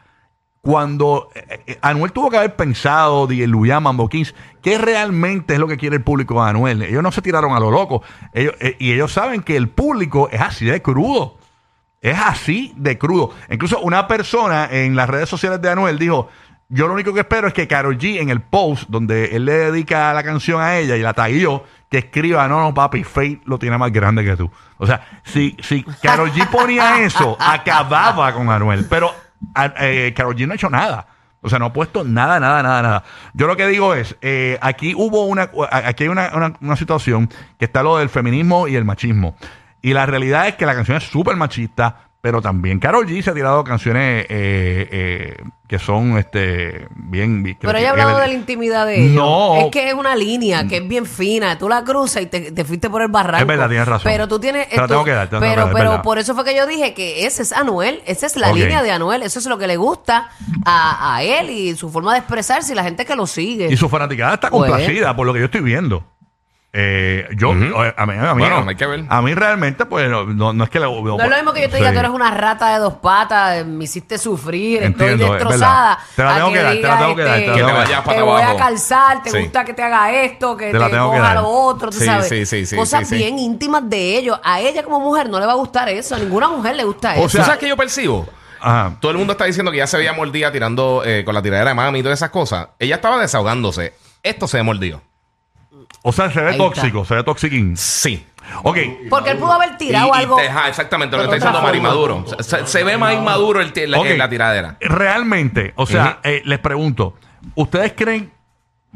Cuando 0.62 1.29
eh, 1.36 1.63
eh, 1.67 1.79
Anuel 1.82 2.12
tuvo 2.12 2.29
que 2.29 2.38
haber 2.38 2.56
pensado, 2.56 3.27
de 3.27 3.46
Luyan, 3.48 3.84
Mambo 3.84 4.10
¿qué 4.10 4.77
realmente 4.77 5.53
es 5.53 5.60
lo 5.60 5.67
que 5.67 5.77
quiere 5.77 5.98
el 5.98 6.03
público 6.03 6.41
de 6.44 6.50
Anuel? 6.50 6.82
Ellos 6.84 7.03
no 7.03 7.12
se 7.12 7.22
tiraron 7.22 7.53
a 7.53 7.60
lo 7.60 7.72
loco. 7.72 8.03
Ellos, 8.34 8.53
y 8.79 8.94
ellos 8.94 9.12
saben 9.12 9.44
que 9.44 9.58
el 9.58 9.70
público 9.70 10.29
es 10.32 10.41
así 10.41 10.65
de 10.65 10.82
crudo. 10.82 11.38
Es 12.01 12.17
así 12.17 12.74
de 12.77 12.98
crudo. 12.98 13.32
Incluso 13.50 13.79
una 13.82 14.08
persona 14.08 14.70
en 14.72 14.96
las 14.96 15.10
redes 15.10 15.27
sociales 15.27 15.62
de 15.62 15.70
Anuel 15.70 15.98
dijo, 15.98 16.29
yo 16.70 16.88
lo 16.88 16.94
único 16.94 17.14
que 17.14 17.22
espero 17.22 17.48
es 17.48 17.54
que 17.54 17.68
Karol 17.68 17.98
G 17.98 18.20
en 18.20 18.30
el 18.30 18.42
post 18.42 18.86
donde 18.90 19.36
él 19.36 19.46
le 19.46 19.54
dedica 19.54 20.14
la 20.14 20.24
canción 20.24 20.62
a 20.62 20.78
ella 20.78 20.96
y 20.98 21.02
la 21.02 21.14
taguió, 21.14 21.64
que 21.90 22.00
escriba, 22.00 22.48
no, 22.48 22.60
no, 22.62 22.74
papi, 22.74 23.04
Faith 23.04 23.42
lo 23.46 23.58
tiene 23.58 23.78
más 23.78 23.92
grande 23.94 24.26
que 24.26 24.36
tú. 24.36 24.52
O 24.78 24.86
sea, 24.86 25.22
si, 25.24 25.56
si 25.62 25.84
Karol 26.02 26.32
G 26.32 26.48
ponía 26.50 27.02
eso, 27.04 27.38
acababa 27.40 28.34
con 28.34 28.50
Anuel. 28.50 28.86
Pero 28.90 29.12
eh, 29.80 30.14
Karol 30.16 30.36
G 30.36 30.46
no 30.46 30.52
ha 30.54 30.56
hecho 30.56 30.70
nada. 30.70 31.08
O 31.42 31.50
sea, 31.50 31.60
no 31.60 31.66
ha 31.68 31.74
puesto 31.74 32.04
nada, 32.04 32.40
nada, 32.40 32.62
nada, 32.64 32.82
nada. 32.82 33.04
Yo 33.34 33.48
lo 33.48 33.56
que 33.56 33.68
digo 33.68 33.94
es, 33.94 34.18
eh, 34.22 34.58
aquí 34.62 34.94
hubo 34.96 35.26
una, 35.26 35.50
aquí 35.72 36.04
hay 36.04 36.10
una, 36.10 36.32
una- 36.34 36.54
una 36.60 36.76
situación 36.76 37.30
que 37.58 37.66
está 37.66 37.84
lo 37.84 37.98
del 37.98 38.10
feminismo 38.10 38.68
y 38.68 38.76
el 38.76 38.84
machismo. 38.84 39.38
Y 39.82 39.94
la 39.94 40.06
realidad 40.08 40.48
es 40.50 40.56
que 40.56 40.66
la 40.66 40.74
canción 40.76 40.98
es 40.98 41.04
súper 41.04 41.36
machista, 41.38 42.07
pero 42.22 42.42
también 42.42 42.80
Karol 42.80 43.06
G 43.08 43.22
se 43.22 43.30
ha 43.30 43.34
tirado 43.34 43.64
canciones 43.64 44.26
eh, 44.30 44.88
eh, 44.92 45.38
que 45.68 45.80
son 45.80 46.18
este 46.18 46.88
bien... 46.96 47.44
que- 47.44 47.56
Pero 47.62 47.74
que- 47.74 47.80
ella 47.80 47.92
ha 47.92 47.96
que 47.96 48.02
hablado 48.02 48.20
de 48.20 48.28
la 48.28 48.34
intimidad 48.34 48.86
de 48.86 49.02
ellos. 49.04 49.14
No. 49.16 49.56
Es 49.58 49.72
que 49.72 49.88
es 49.90 49.94
una 49.94 50.16
línea 50.16 50.68
que 50.68 50.78
es 50.78 50.88
bien 50.88 51.06
fina. 51.06 51.58
Tú 51.58 51.70
la 51.70 51.84
cruzas 51.84 52.24
y 52.24 52.26
te, 52.26 52.52
te 52.52 52.66
fuiste 52.66 52.90
por 52.90 53.02
el 53.02 53.10
barranco. 53.10 53.42
Es 53.42 53.48
verdad, 53.48 53.70
tienes 53.70 53.88
razón. 53.88 54.12
Pero 54.12 54.28
tú 54.28 54.40
tienes. 54.40 54.68
Te 54.68 54.76
la 54.78 54.82
tú- 54.84 54.88
tengo 54.94 55.04
que 55.06 55.12
dar, 55.12 55.30
te 55.30 55.36
la 55.36 55.40
tengo 55.40 55.42
que 55.42 55.50
pero 55.56 55.62
dar, 55.62 55.70
es 55.70 55.76
pero 55.78 55.90
verdad. 55.92 56.04
por 56.04 56.18
eso 56.20 56.36
fue 56.36 56.44
que 56.44 56.56
yo 56.56 56.66
dije 56.68 56.94
que 56.94 57.26
ese 57.26 57.44
es 57.44 57.54
Anuel. 57.54 58.02
Esa 58.06 58.26
es 58.26 58.36
la 58.36 58.50
Ok. 58.50 58.56
línea 58.58 58.82
de 58.84 58.92
Anuel. 58.92 59.22
Eso 59.24 59.40
es 59.40 59.46
lo 59.46 59.58
que 59.58 59.68
le 59.68 59.78
gusta 59.78 60.30
a, 60.66 61.16
a 61.16 61.24
él 61.24 61.50
y 61.50 61.76
su 61.76 61.90
forma 61.92 62.14
de 62.14 62.20
expresarse 62.20 62.74
y 62.74 62.76
la 62.76 62.84
gente 62.84 63.06
que 63.06 63.16
lo 63.16 63.28
sigue. 63.28 63.68
Y 63.72 63.78
su 63.78 63.88
fanaticada 63.90 64.34
está 64.36 64.50
Pues. 64.50 64.70
complacida 64.72 65.16
por 65.16 65.28
lo 65.28 65.34
que 65.34 65.40
yo 65.40 65.46
estoy 65.46 65.62
viendo. 65.62 66.04
Eh, 66.80 67.28
yo, 67.36 67.50
Ujú. 67.50 67.58
a 67.76 68.06
mí, 68.06 68.14
a 68.16 68.36
mí- 68.36 68.40
Bueno, 68.42 68.64
hay 68.68 68.76
que 68.76 68.86
ver. 68.86 69.04
A 69.10 69.20
mí 69.24 69.34
realmente, 69.34 69.88
pues, 69.88 70.08
no, 70.12 70.26
no- 70.26 70.54
no 70.54 70.64
es 70.64 70.70
que... 70.70 70.78
No 70.80 70.86
es 71.00 71.30
lo 71.30 71.36
mismo 71.36 71.52
que 71.52 71.62
yo 71.64 71.70
te 71.72 71.78
diga, 71.78 71.92
tú 71.92 71.98
eres 71.98 72.12
una 72.12 72.30
rata 72.30 72.70
de 72.74 72.78
dos 72.78 72.94
patas, 72.96 73.66
me 73.66 73.86
hiciste 73.86 74.20
sufrir, 74.20 74.84
Entiendo, 74.84 75.24
estoy 75.26 75.38
es 75.38 75.44
destrozada. 75.44 75.98
verdad. 75.98 76.06
Te 76.16 76.24
la 76.24 76.32
a 76.32 76.36
tengo 76.36 76.52
que 76.52 76.62
dar, 76.62 76.74
te 76.76 76.82
la 76.82 76.88
digas, 76.88 77.00
tengo 77.00 77.16
que 77.16 77.24
dar, 77.24 77.34
te 77.34 77.40
la 77.40 77.46
este, 77.48 77.52
tengo 77.58 77.68
que 77.68 77.74
dar. 77.92 78.04
te 78.04 78.10
para 78.12 78.24
voy 78.24 78.42
a 78.44 78.56
calzar, 78.58 79.24
te 79.24 79.32
Sí. 79.32 79.40
gusta 79.40 79.66
que 79.66 79.74
te 79.74 79.82
haga 79.82 80.12
esto, 80.22 80.56
que 80.56 80.66
Te 80.68 80.72
te, 80.74 80.78
la 80.78 80.90
tengo 80.92 81.12
que 81.12 81.18
coja 81.18 81.34
dar. 81.34 81.42
lo 81.42 81.48
otro, 81.50 81.90
tú 81.90 81.98
Sí, 81.98 82.06
sabes. 82.06 82.30
sí, 82.30 82.46
sí, 82.46 82.66
sí, 82.68 82.76
Cosas 82.76 83.00
sí, 83.08 83.16
sí. 83.16 83.16
bien 83.24 83.40
íntimas 83.40 83.90
de 83.90 84.18
ellos. 84.20 84.40
A 84.44 84.60
ella 84.60 84.84
como 84.84 85.00
mujer 85.00 85.30
no 85.30 85.40
le 85.40 85.48
va 85.48 85.54
a 85.54 85.56
gustar 85.56 85.90
eso, 85.90 86.14
a 86.14 86.20
ninguna 86.20 86.48
mujer 86.48 86.76
le 86.76 86.84
gusta 86.84 87.14
O 87.16 87.22
eso. 87.22 87.30
sea- 87.30 87.40
¿Tú 87.42 87.46
sabes 87.46 87.60
qué 87.60 87.70
yo 87.70 87.76
percibo? 87.76 88.28
Ajá. 88.62 88.98
Todo 89.02 89.12
el 89.12 89.18
mundo 89.18 89.34
está 89.34 89.46
diciendo 89.46 89.72
que 89.72 89.78
ya 89.78 89.88
se 89.88 89.98
veía 89.98 90.14
mordida 90.14 90.52
tirando 90.52 91.02
eh, 91.04 91.24
con 91.26 91.34
la 91.34 91.42
tiradera 91.42 91.70
de 91.72 91.76
mami 91.76 92.00
y 92.00 92.04
todas 92.04 92.20
esas 92.20 92.30
cosas. 92.30 92.68
Ella 92.78 92.96
estaba 92.96 93.18
desahogándose. 93.20 93.94
Esto 94.22 94.48
se 94.48 94.62
mordió. 94.62 95.02
O 96.08 96.12
sea, 96.14 96.32
se 96.32 96.40
ve 96.42 96.52
Ahí 96.52 96.58
tóxico, 96.58 97.04
se 97.04 97.16
ve 97.16 97.24
toxiquín. 97.24 97.76
Sí. 97.76 98.26
Ok. 98.64 98.78
Porque 99.10 99.32
él 99.32 99.38
pudo 99.40 99.52
haber 99.52 99.78
tirado 99.78 100.08
Y- 100.08 100.10
y 100.10 100.22
algo. 100.22 100.38
te- 100.38 100.48
ajá, 100.48 100.70
exactamente, 100.70 101.18
lo 101.18 101.24
que 101.24 101.26
está 101.26 101.36
diciendo 101.36 101.58
otra 101.60 101.68
Mari 101.68 101.80
forma. 101.80 101.90
Maduro. 101.90 102.26
Se, 102.40 102.66
se 102.66 102.84
ve 102.86 102.98
más 102.98 103.14
inmaduro 103.14 103.60
el, 103.60 103.74
ti- 103.74 103.88
la, 103.88 104.00
Ok. 104.00 104.08
la 104.16 104.30
tiradera. 104.30 104.78
Realmente, 104.80 105.74
o 105.76 105.86
sea, 105.86 106.20
eh, 106.24 106.42
les 106.46 106.60
pregunto, 106.60 107.16
¿ustedes 107.56 107.92
creen, 107.94 108.32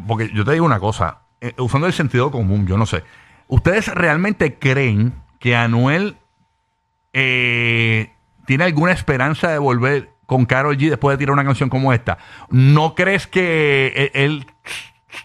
porque 0.08 0.30
yo 0.34 0.46
te 0.46 0.54
digo 0.54 0.66
una 0.66 0.80
cosa, 0.80 1.20
eh, 1.42 1.54
usando 1.58 1.86
el 1.88 1.92
sentido 1.94 2.32
común, 2.32 2.66
yo 2.66 2.78
no 2.78 2.86
sé, 2.86 3.04
¿ustedes 3.48 3.90
realmente 3.90 4.56
creen 4.58 5.14
que 5.40 5.54
Anuel 5.58 6.16
eh, 7.14 8.10
tiene 8.46 8.64
alguna 8.64 8.92
esperanza 8.94 9.50
de 9.50 9.58
volver 9.58 10.10
con 10.26 10.46
Karol 10.46 10.78
G 10.78 10.90
después 10.90 11.16
de 11.16 11.20
tirar 11.20 11.34
una 11.34 11.44
canción 11.44 11.70
como 11.70 11.92
esta? 11.94 12.18
¿No 12.50 12.96
crees 12.96 13.28
que 13.28 13.92
eh, 13.96 14.12
él, 14.14 14.46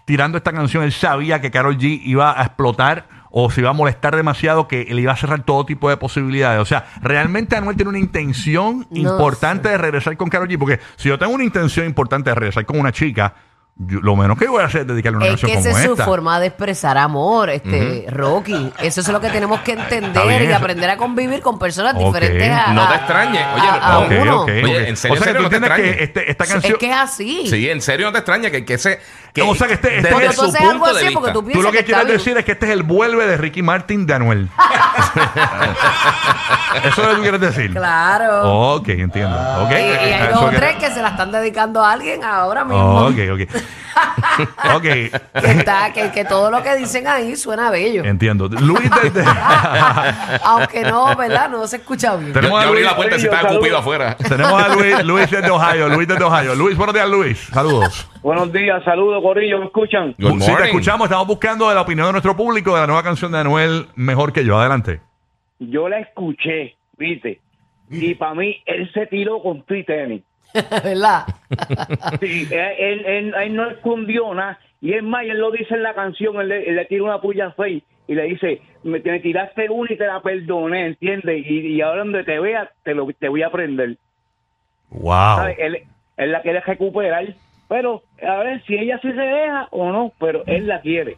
tirando 0.07 0.37
esta 0.37 0.53
canción, 0.53 0.85
él 0.85 0.93
sabía 0.93 1.41
que 1.41 1.51
Karol 1.51 1.77
G 1.77 1.99
iba 2.05 2.39
a 2.39 2.45
explotar? 2.45 3.09
O 3.29 3.51
se 3.51 3.59
iba 3.59 3.71
a 3.71 3.73
molestar 3.73 4.15
demasiado 4.15 4.69
que 4.69 4.85
le 4.85 5.01
iba 5.01 5.11
a 5.11 5.17
cerrar 5.17 5.43
todo 5.43 5.65
tipo 5.65 5.89
de 5.89 5.97
posibilidades. 5.97 6.61
O 6.61 6.65
sea, 6.65 6.87
realmente 7.01 7.57
Anuel 7.57 7.75
tiene 7.75 7.89
una 7.89 7.99
intención 7.99 8.87
No 8.89 9.11
importante 9.11 9.67
de 9.67 9.77
regresar 9.77 10.15
con 10.15 10.29
Karol 10.29 10.47
G. 10.47 10.57
Porque 10.57 10.79
si 10.95 11.09
yo 11.09 11.19
tengo 11.19 11.33
una 11.33 11.43
intención 11.43 11.85
importante 11.85 12.29
de 12.29 12.35
regresar 12.35 12.65
con 12.65 12.79
una 12.79 12.93
chica, 12.93 13.35
yo- 13.79 13.99
lo 14.01 14.15
menos 14.15 14.37
que 14.37 14.47
voy 14.47 14.61
a 14.61 14.65
hacer 14.65 14.81
es 14.81 14.87
dedicarle 14.87 15.17
una 15.17 15.25
Es 15.27 15.31
canción 15.33 15.51
que 15.51 15.57
esa 15.59 15.69
como 15.69 15.77
es 15.79 15.85
su 15.85 15.91
esta. 15.93 16.05
forma 16.05 16.39
de 16.39 16.47
expresar 16.47 16.97
amor, 16.97 17.49
este 17.49 18.05
Rocky. 18.09 18.71
Eso 18.79 19.01
es 19.01 19.07
lo 19.09 19.21
que 19.21 19.29
tenemos 19.29 19.59
que 19.61 19.73
entender 19.73 20.27
bien, 20.27 20.43
y 20.43 20.45
eso- 20.47 20.55
aprender 20.57 20.89
a 20.89 20.97
convivir 20.97 21.41
con 21.41 21.59
personas 21.59 21.93
Ok. 21.95 22.05
diferentes 22.05 22.49
a, 22.51 22.73
No 22.73 22.87
te 22.87 22.93
a- 22.93 22.97
extrañes. 22.97 23.41
a- 23.43 23.53
Oye, 23.55 23.67
a 23.67 23.91
no. 23.91 23.99
Ok, 23.99 24.11
uno. 24.21 24.41
ok, 24.41 24.49
Oye, 24.49 24.63
ok. 24.81 24.87
en 24.87 24.97
serio, 24.97 25.13
o 25.13 25.17
sea, 25.17 25.25
que 25.27 25.31
serio, 25.33 25.37
tú 25.37 25.43
no 25.43 25.49
te 25.49 25.55
entiendes 25.57 25.69
que 25.71 25.89
extrañes. 25.89 26.01
este- 26.09 26.31
esta 26.31 26.45
canción... 26.45 26.73
Es 26.73 26.79
que 26.79 26.89
es 26.89 26.95
así. 26.95 27.47
Sí, 27.47 27.69
en 27.69 27.81
serio 27.81 28.05
no 28.07 28.11
te 28.13 28.17
extraña 28.19 28.49
que, 28.49 28.65
que 28.65 28.73
ese. 28.73 28.99
Que, 29.33 29.41
O 29.43 29.53
sea, 29.53 29.67
que 29.67 29.73
este- 29.75 29.87
este- 29.97 30.01
desde 30.01 30.09
Cuando 30.11 30.29
tú 30.31 30.35
su 30.35 30.41
haces 30.47 30.61
algo 30.61 30.71
punto 30.71 30.85
de 30.85 31.05
así, 31.05 31.13
porque 31.13 31.27
vista. 31.27 31.33
tú 31.33 31.39
Tú 31.41 31.45
piensas 31.45 31.63
lo 31.63 31.71
que 31.71 31.77
que 31.77 31.79
está 31.83 31.93
quieres 31.97 32.07
bien. 32.07 32.17
decir 32.17 32.37
es 32.37 32.45
que 32.45 32.51
este 32.53 32.65
es 32.65 32.71
el 32.71 32.83
vuelve 32.83 33.27
de 33.27 33.37
Ricky 33.37 33.61
Martin 33.61 34.07
de 34.07 34.13
Anuel. 34.15 34.49
Eso 36.83 37.01
es 37.01 37.07
lo 37.07 37.09
que 37.09 37.15
tú 37.15 37.21
quieres 37.21 37.41
decir. 37.41 37.71
Claro. 37.73 38.73
Ok, 38.75 38.89
entiendo. 38.89 39.35
Ok. 39.63 39.71
y, 39.71 39.75
y 39.75 40.13
hay 40.13 40.27
dos 40.33 40.43
o 40.43 40.49
tres 40.49 40.75
que 40.75 40.89
se 40.91 41.01
la 41.01 41.09
están 41.09 41.31
dedicando 41.31 41.83
a 41.83 41.91
alguien 41.93 42.23
ahora 42.23 42.63
mismo. 42.63 43.07
Ok, 43.07 43.15
ok. 43.33 43.41
ok, 44.75 44.81
Que, 44.83 45.11
está, 45.43 45.91
que, 45.91 46.11
que 46.11 46.23
todo 46.25 46.51
lo 46.51 46.61
que 46.61 46.75
dicen 46.75 47.07
ahí 47.07 47.35
suena 47.35 47.71
bello. 47.71 48.03
entiendo. 48.03 48.47
Luis 48.47 48.89
desde... 49.03 49.23
Aunque 50.43 50.83
no, 50.83 51.15
¿verdad? 51.15 51.49
No 51.49 51.65
se 51.67 51.77
escucha 51.77 52.15
bien. 52.15 52.33
Tenemos 52.33 52.63
a 52.63 52.67
Luis- 52.67 52.85
la 52.85 52.95
puerta 52.95 53.17
se 53.17 53.25
estaba 53.27 53.49
cupido 53.49 53.77
afuera. 53.79 54.15
Tenemos 54.15 54.61
a 54.61 54.67
Luis, 54.69 55.03
Luis 55.03 55.31
desde 55.31 55.49
Ohio. 55.49 55.89
Luis 55.89 56.07
desde 56.07 56.23
Ohio. 56.23 56.53
Luis, 56.55 56.77
buenos 56.77 56.93
días, 56.93 57.09
Luis. 57.09 57.39
Saludos. 57.51 58.07
Buenos 58.21 58.51
días, 58.51 58.83
saludos, 58.83 59.21
Corillo, 59.23 59.59
¿me 59.59 59.65
escuchan? 59.67 60.13
Good 60.19 60.41
Sí, 60.41 60.51
te 60.55 60.65
escuchamos. 60.65 61.05
Estamos 61.05 61.27
buscando 61.27 61.73
la 61.73 61.81
opinión 61.81 62.07
de 62.07 62.11
nuestro 62.13 62.35
público 62.35 62.73
de 62.75 62.81
la 62.81 62.87
nueva 62.87 63.01
canción 63.03 63.31
de 63.31 63.39
Anuel, 63.39 63.87
Mejor 63.95 64.33
que 64.33 64.43
yo. 64.45 64.59
Adelante. 64.59 65.01
Yo 65.59 65.89
la 65.89 65.99
escuché, 65.99 66.75
¿viste? 66.97 67.39
Y 67.89 68.15
para 68.15 68.33
mí, 68.35 68.61
él 68.65 68.91
se 68.93 69.07
tiró 69.07 69.41
con 69.41 69.63
tu 69.63 69.81
tenis. 69.83 70.21
¿Verdad? 70.83 71.23
Sí, 72.19 72.47
él, 72.51 72.71
él, 72.77 73.05
él- 73.05 73.33
él 73.35 73.55
no 73.55 73.69
escondió 73.69 74.33
nada. 74.33 74.59
Y 74.81 74.93
es 74.93 75.03
más, 75.03 75.23
él 75.23 75.39
lo 75.39 75.51
dice 75.51 75.73
en 75.73 75.83
la 75.83 75.93
canción, 75.95 76.39
él, 76.41 76.49
le- 76.49 76.69
él 76.69 76.75
le 76.75 76.85
tira 76.85 77.03
una 77.03 77.19
puya 77.21 77.51
fea 77.51 77.67
y 78.09 78.15
le 78.15 78.23
dice, 78.23 78.61
me, 78.83 78.99
me 78.99 79.19
tiraste 79.19 79.69
una 79.69 79.91
y 79.91 79.97
te 79.97 80.05
la 80.05 80.21
perdoné, 80.21 80.85
¿entiendes? 80.87 81.45
Y, 81.45 81.59
y 81.75 81.81
ahora 81.81 81.99
donde 82.03 82.23
te 82.23 82.39
vea, 82.39 82.69
te, 82.83 82.93
lo, 82.93 83.07
te 83.11 83.27
voy 83.29 83.43
a 83.43 83.49
prender. 83.51 83.97
Wow. 84.91 85.47
Él, 85.57 85.83
él 86.17 86.31
la 86.31 86.41
quiere 86.41 86.59
recuperar, 86.61 87.25
pero 87.67 88.03
a 88.25 88.37
ver 88.37 88.63
si 88.65 88.75
ella 88.77 88.99
sí 89.01 89.09
se 89.11 89.19
deja 89.19 89.67
o 89.71 89.91
no, 89.91 90.13
pero 90.19 90.43
él 90.45 90.67
la 90.67 90.79
quiere. 90.81 91.17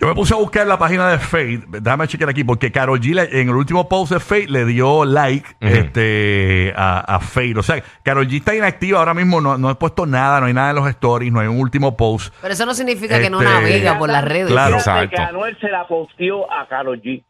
Yo 0.00 0.06
me 0.06 0.14
puse 0.14 0.32
a 0.32 0.36
buscar 0.36 0.66
la 0.66 0.78
página 0.78 1.08
de 1.10 1.18
Fate, 1.18 1.62
déjame 1.66 2.06
chequear 2.06 2.30
aquí, 2.30 2.44
porque 2.44 2.70
Karol 2.70 3.00
G 3.00 3.14
le- 3.14 3.40
en 3.40 3.48
el 3.48 3.54
último 3.56 3.88
post 3.88 4.12
de 4.12 4.20
Fate 4.20 4.46
le 4.48 4.64
dio 4.64 5.04
like 5.04 5.46
Ujú. 5.60 5.74
este, 5.74 6.72
a, 6.76 7.00
a 7.16 7.20
Fate. 7.20 7.58
O 7.58 7.62
sea, 7.62 7.82
Karol 8.04 8.28
G 8.28 8.36
está 8.36 8.54
inactiva 8.54 9.00
ahora 9.00 9.12
mismo, 9.14 9.40
no, 9.40 9.58
no 9.58 9.70
he 9.70 9.74
puesto 9.74 10.06
nada, 10.06 10.38
no 10.40 10.46
hay 10.46 10.54
nada 10.54 10.70
en 10.70 10.76
los 10.76 10.88
stories, 10.88 11.32
no 11.32 11.40
hay 11.40 11.48
un 11.48 11.58
último 11.60 11.96
post. 11.96 12.32
Pero 12.40 12.54
eso 12.54 12.64
no 12.64 12.74
significa 12.74 13.18
que 13.18 13.28
no 13.28 13.40
Este- 13.42 13.52
navega 13.52 13.98
por 13.98 14.08
las 14.08 14.24
redes. 14.24 14.50
Claro. 14.50 14.78
Fíjate 14.78 15.08
que 15.08 15.14
Exacto. 15.16 15.36
Anuel 15.36 15.58
se 15.60 15.68
la 15.68 15.86
posteó 15.88 16.52
a 16.52 16.68
Karol 16.68 17.00
G. 17.02 17.24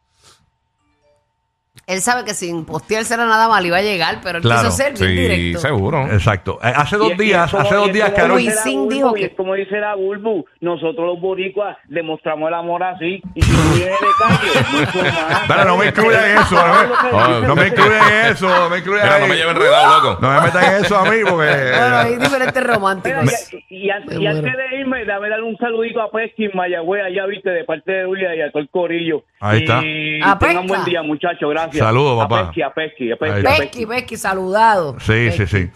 Él 1.87 2.01
sabe 2.01 2.23
que 2.23 2.33
sin 2.35 2.65
posteársela 2.65 3.25
nada 3.25 3.59
le 3.61 3.67
iba 3.67 3.77
a 3.77 3.81
llegar, 3.81 4.19
pero 4.21 4.37
él 4.37 4.43
Claro, 4.43 4.61
quiso 4.69 4.71
ser 4.71 4.93
bien 4.93 5.09
Sí, 5.09 5.15
directo. 5.15 5.59
seguro. 5.59 6.05
Exacto. 6.11 6.59
Eh, 6.61 6.71
hace 6.75 6.97
dos 6.97 7.17
días, 7.17 7.51
hace 7.51 7.73
dos 7.75 7.91
días, 7.91 8.11
la 8.15 8.27
Luisín 8.27 8.81
Bulbu, 8.81 8.91
dijo 8.93 9.17
y 9.17 9.19
que- 9.21 9.25
es 9.27 9.33
como 9.35 9.55
dice 9.55 9.79
la 9.79 9.95
Bulbu, 9.95 10.45
nosotros 10.61 11.07
los 11.07 11.19
boricuas 11.19 11.77
demostramos 11.87 12.47
el 12.49 12.53
amor 12.53 12.83
así. 12.83 13.21
Y 13.33 13.41
si 13.41 13.51
tú 13.51 13.57
vienes 13.75 13.99
de 14.01 14.07
calle, 14.19 14.85
mucho 14.85 15.03
más. 15.03 15.41
Pero 15.47 15.65
no 15.65 15.77
me 15.77 15.85
incluyan 15.87 16.25
en 16.25 16.37
eso, 16.37 16.55
no 16.55 17.39
me, 17.41 17.47
no 17.47 17.55
me 17.55 17.67
incluyan 17.67 18.13
en 18.13 18.31
eso, 18.33 18.47
no 18.49 18.69
me 18.69 18.77
incluyan 18.77 19.03
Mira, 19.05 19.17
no 19.19 19.23
ahí. 19.25 19.29
me 19.31 19.35
lleve 19.37 19.51
enredado, 19.51 20.01
loco. 20.03 20.21
No 20.21 20.31
me 20.33 20.41
metan 20.41 20.63
en 20.75 20.85
eso 20.85 20.97
a 20.97 21.03
mí, 21.05 21.17
porque... 21.27 21.71
Bueno, 21.79 21.97
hay 21.97 22.15
diferentes 22.17 22.63
románticos. 22.67 23.53
Y, 23.69 23.85
y 23.85 23.89
an- 23.89 24.05
Me 24.05 24.15
y 24.15 24.27
antes 24.27 24.43
de 24.57 24.75
irme, 24.79 25.05
dame 25.05 25.29
dar 25.29 25.41
un 25.41 25.57
saludito 25.57 26.01
a 26.01 26.11
Pesky 26.11 26.45
en 26.45 26.51
Mayagüez, 26.53 27.03
allá 27.03 27.25
viste, 27.25 27.49
de 27.49 27.63
parte 27.63 27.91
de 27.91 28.03
Luis 28.03 28.21
y 28.21 28.41
a 28.41 28.51
todo 28.51 28.61
el 28.61 28.69
corillo. 28.69 29.23
Ahí 29.39 29.59
está. 29.59 29.81
Y 29.83 30.19
A 30.21 30.37
tengan 30.37 30.63
Pesca. 30.63 30.67
buen 30.67 30.83
día, 30.85 31.01
muchachos, 31.01 31.49
gracias. 31.65 31.85
Saludos, 31.85 32.17
papá. 32.23 32.39
A 32.39 32.43
Pesky, 32.45 32.61
a 32.61 32.69
Pesky, 32.73 33.11
a 33.11 33.15
Pesky, 33.17 33.45
a. 33.47 33.59
Becky, 33.59 33.85
Becky, 33.85 34.17
saludado. 34.17 34.95
Sí, 34.99 35.31
sí, 35.31 35.47
sí. 35.47 35.69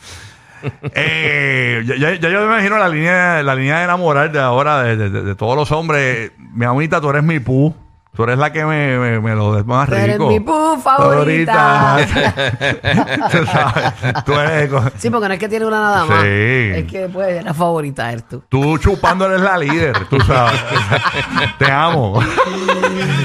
Eh, 0.96 1.84
ya, 1.86 1.96
ya- 1.98 2.16
ya 2.16 2.30
yo 2.30 2.40
me 2.42 2.46
imagino 2.46 2.78
la 2.78 2.88
línea, 2.88 3.44
la 3.44 3.56
línea 3.56 3.80
de 3.80 3.84
enamorar 3.84 4.32
de 4.32 4.40
ahora 4.40 4.84
de, 4.84 4.96
de- 4.96 5.10
de- 5.10 5.22
de 5.24 5.36
todos 5.36 5.56
los 5.58 5.72
hombres. 5.72 6.32
Mi 6.38 6.66
amita, 6.66 7.02
tú 7.02 7.10
eres 7.10 7.24
mi 7.24 7.40
pu. 7.40 7.76
Tú 8.16 8.24
eres 8.26 8.38
la 8.38 8.54
que 8.54 8.64
me, 8.64 9.00
me, 9.00 9.20
me 9.20 9.34
lo 9.34 9.56
des 9.56 9.66
más 9.66 9.90
Tú 9.90 9.96
rico. 9.96 10.04
eres 10.06 10.20
mi 10.20 10.40
pu 10.40 10.80
favorita. 10.84 11.98
Tú 13.32 13.46
sabes, 13.48 14.24
tú 14.24 14.34
eres 14.34 14.70
Sí, 15.00 15.10
porque 15.10 15.28
no 15.28 15.34
es 15.34 15.40
que 15.40 15.50
tiene 15.50 15.66
una 15.66 15.82
nada 15.82 16.06
más. 16.06 16.22
Sí. 16.22 16.72
Es 16.76 16.92
que 16.92 17.10
pues 17.12 17.44
la 17.44 17.54
favorita 17.56 18.12
eres 18.12 18.28
tú. 18.28 18.44
Tú 18.50 18.78
chupando 18.78 19.26
eres 19.26 19.42
la 19.42 19.58
líder, 19.58 19.98
tú 20.10 20.20
sabes. 20.22 20.62
Te 21.58 21.72
amo. 21.72 22.22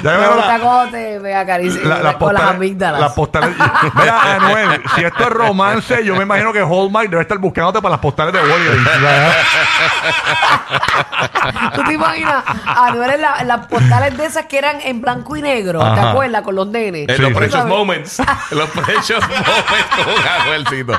Ya 0.03 0.19
Me 0.19 0.29
gusta 0.29 0.59
cómo 0.61 0.87
te 0.91 1.19
me 1.21 1.31
la- 1.33 2.17
con 2.19 2.33
las 2.33 2.43
amígdalas. 2.45 3.01
las 3.01 3.13
postales. 3.13 3.51
Mira, 3.95 4.35
Anuel, 4.37 4.83
si 4.95 5.05
esto 5.05 5.23
es 5.25 5.31
romance, 5.31 6.03
yo 6.05 6.17
me 6.17 6.23
imagino 6.23 6.51
que 6.53 6.61
Hallmark 6.61 7.11
debe 7.11 7.23
estar 7.23 7.39
buscándote 7.39 7.83
para 7.83 7.91
las 7.93 8.01
postales 8.01 8.33
de 8.33 8.41
Wolverine. 8.41 8.89
¿Tú 11.75 11.83
te 11.85 11.93
imaginas? 11.95 12.45
Anuel 12.67 13.11
en, 13.11 13.21
la- 13.23 13.37
en 13.41 13.49
las 13.49 13.67
postales 13.67 14.17
de 14.17 14.27
esas 14.27 14.47
que 14.47 14.59
eran 14.59 14.78
eran 14.79 14.91
en 14.97 15.01
blanco 15.01 15.37
y 15.37 15.43
negro, 15.43 15.81
¿te 15.81 15.87
Ajá. 15.87 16.11
acuerdas? 16.11 16.43
Con 16.43 16.55
los 16.55 16.67
nenes. 16.69 17.09
Eh, 17.09 17.15
Sí, 17.17 17.23
los 17.23 17.31
sí. 17.31 17.35
Precious 17.37 17.65
Moments. 17.67 18.23
los 18.51 18.71
Precious 18.71 19.21
Moments 19.29 19.97
con 19.97 20.27
Anuelcito. 20.43 20.93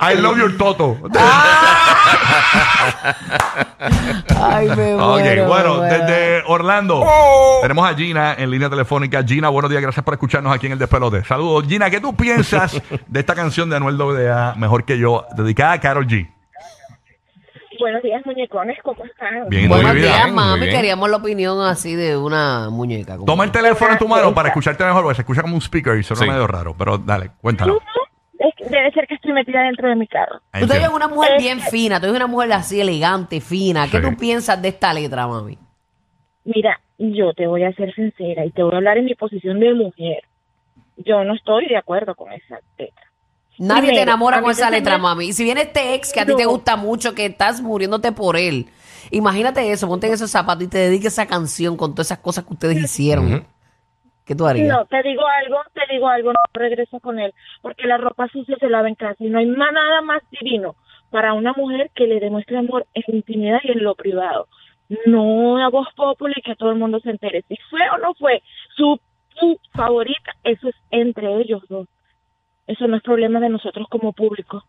I 0.00 0.14
love 0.20 0.38
your 0.38 0.56
toto. 0.56 0.96
Ay, 4.40 4.68
me 4.68 4.94
Ok, 4.94 4.98
muero, 5.20 5.46
bueno, 5.46 5.74
me 5.74 5.80
muero. 5.80 6.04
desde 6.06 6.42
Orlando 6.46 7.04
tenemos 7.62 7.88
a 7.90 7.94
Gina 7.94 8.34
en 8.38 8.50
línea 8.50 8.68
telefónica. 8.70 9.22
Gina, 9.24 9.48
buenos 9.48 9.70
días, 9.70 9.82
gracias 9.82 10.04
por 10.04 10.14
escucharnos 10.14 10.54
aquí 10.54 10.66
en 10.66 10.72
el 10.72 10.78
Despelote. 10.78 11.24
Saludos, 11.24 11.64
Gina, 11.68 11.90
¿qué 11.90 12.00
tú 12.00 12.14
piensas 12.14 12.80
de 13.06 13.20
esta 13.20 13.34
canción 13.34 13.68
de 13.70 13.76
Anuel 13.76 14.00
AA, 14.00 14.54
Mejor 14.56 14.84
que 14.84 14.98
yo, 14.98 15.24
dedicada 15.36 15.72
a 15.72 15.80
Carol 15.80 16.06
G? 16.06 16.28
Buenos 17.82 18.02
días, 18.04 18.24
muñecones, 18.24 18.78
¿cómo 18.84 19.04
están? 19.04 19.48
Bien, 19.48 19.68
Buenos 19.68 19.92
bien. 19.94 20.06
días, 20.06 20.26
muy 20.26 20.34
mami. 20.36 20.60
bien. 20.66 20.76
Queríamos 20.76 21.10
la 21.10 21.16
opinión 21.16 21.60
así 21.62 21.96
de 21.96 22.16
una 22.16 22.70
muñeca. 22.70 23.14
como- 23.14 23.26
Toma 23.26 23.42
el 23.42 23.50
teléfono 23.50 23.90
en 23.90 23.98
tu 23.98 24.06
mano 24.06 24.32
para 24.32 24.50
escucharte 24.50 24.84
mejor, 24.84 25.02
porque 25.02 25.16
se 25.16 25.22
escucha 25.22 25.42
como 25.42 25.56
un 25.56 25.60
speaker 25.60 25.98
y 25.98 26.04
suena 26.04 26.22
Sí. 26.22 26.30
medio 26.30 26.46
raro, 26.46 26.76
pero 26.78 26.96
dale, 26.96 27.30
cuéntalo. 27.40 27.80
Es 28.38 28.54
que 28.56 28.68
debe 28.68 28.92
ser 28.92 29.08
que 29.08 29.14
estoy 29.16 29.32
metida 29.32 29.62
dentro 29.62 29.88
de 29.88 29.96
mi 29.96 30.06
carro. 30.06 30.38
Tú 30.60 30.66
te 30.68 30.78
ves 30.78 30.90
una 30.94 31.08
mujer 31.08 31.32
bien 31.40 31.58
fina, 31.58 31.98
tú 31.98 32.06
eres 32.06 32.16
una 32.18 32.28
mujer 32.28 32.52
así 32.52 32.80
elegante, 32.80 33.40
fina. 33.40 33.88
¿Qué 33.90 33.98
Sí. 34.00 34.02
tú 34.10 34.16
piensas 34.16 34.62
de 34.62 34.68
esta 34.68 34.94
letra, 34.94 35.26
mami? 35.26 35.58
Mira, 36.44 36.80
yo 36.98 37.32
te 37.34 37.48
voy 37.48 37.64
a 37.64 37.72
ser 37.72 37.92
sincera 37.94 38.44
y 38.44 38.52
te 38.52 38.62
voy 38.62 38.74
a 38.74 38.76
hablar 38.76 38.98
en 38.98 39.06
mi 39.06 39.16
posición 39.16 39.58
de 39.58 39.74
mujer. 39.74 40.22
Yo 40.98 41.24
no 41.24 41.34
estoy 41.34 41.66
de 41.66 41.76
acuerdo 41.78 42.14
con 42.14 42.32
esa 42.32 42.60
letra. 42.78 43.06
Nadie 43.58 43.90
te 43.92 44.02
enamora 44.02 44.38
a 44.38 44.42
con 44.42 44.50
esa 44.50 44.70
me- 44.70 44.78
letra, 44.78 44.98
mami. 44.98 45.26
Y 45.28 45.32
si 45.32 45.44
viene 45.44 45.62
este 45.62 45.94
ex 45.94 46.12
que 46.12 46.20
a 46.20 46.26
ti 46.26 46.34
te 46.36 46.44
gusta 46.46 46.76
mucho, 46.76 47.14
que 47.14 47.26
estás 47.26 47.60
muriéndote 47.60 48.12
por 48.12 48.36
él, 48.36 48.66
imagínate 49.10 49.70
eso, 49.70 49.86
ponte 49.88 50.06
en 50.06 50.14
esos 50.14 50.30
zapatos 50.30 50.64
y 50.64 50.68
te 50.68 50.78
dediques 50.78 51.12
esa 51.12 51.26
canción 51.26 51.76
con 51.76 51.92
todas 51.94 52.06
esas 52.08 52.18
cosas 52.18 52.44
que 52.44 52.54
ustedes 52.54 52.78
hicieron. 52.82 53.46
¿Qué 54.24 54.34
tú 54.36 54.46
harías? 54.46 54.68
No, 54.68 54.84
te 54.86 55.02
digo 55.02 55.22
algo, 55.26 55.58
te 55.74 55.80
digo 55.92 56.08
algo, 56.08 56.32
no 56.32 56.38
regreso 56.54 57.00
con 57.00 57.18
él, 57.18 57.34
porque 57.60 57.86
la 57.88 57.98
ropa 57.98 58.28
sucia 58.28 58.56
se 58.60 58.68
lava 58.68 58.88
en 58.88 58.94
casa 58.94 59.16
y 59.18 59.28
no 59.28 59.38
hay 59.38 59.46
más, 59.46 59.72
nada 59.72 60.00
más 60.00 60.22
divino 60.30 60.76
para 61.10 61.34
una 61.34 61.52
mujer 61.54 61.90
que 61.94 62.06
le 62.06 62.20
demuestre 62.20 62.56
amor 62.56 62.86
en 62.94 63.16
intimidad 63.16 63.58
y 63.64 63.72
en 63.72 63.82
lo 63.82 63.94
privado. 63.94 64.46
No 65.06 65.58
a 65.62 65.68
voz 65.70 65.88
popular 65.94 66.34
y 66.38 66.42
que 66.42 66.54
todo 66.54 66.70
el 66.70 66.78
mundo 66.78 67.00
se 67.00 67.10
entere. 67.10 67.44
Si 67.48 67.56
fue 67.68 67.80
o 67.94 67.98
no 67.98 68.14
fue 68.14 68.42
su, 68.76 68.98
su 69.38 69.58
favorita, 69.74 70.32
eso 70.44 70.68
es 70.68 70.74
entre 70.90 71.40
ellos 71.40 71.62
dos. 71.68 71.88
Eso 72.72 72.86
no 72.86 72.96
es 72.96 73.02
problema 73.02 73.38
de 73.40 73.48
nosotros 73.48 73.86
como 73.90 74.12
público. 74.12 74.64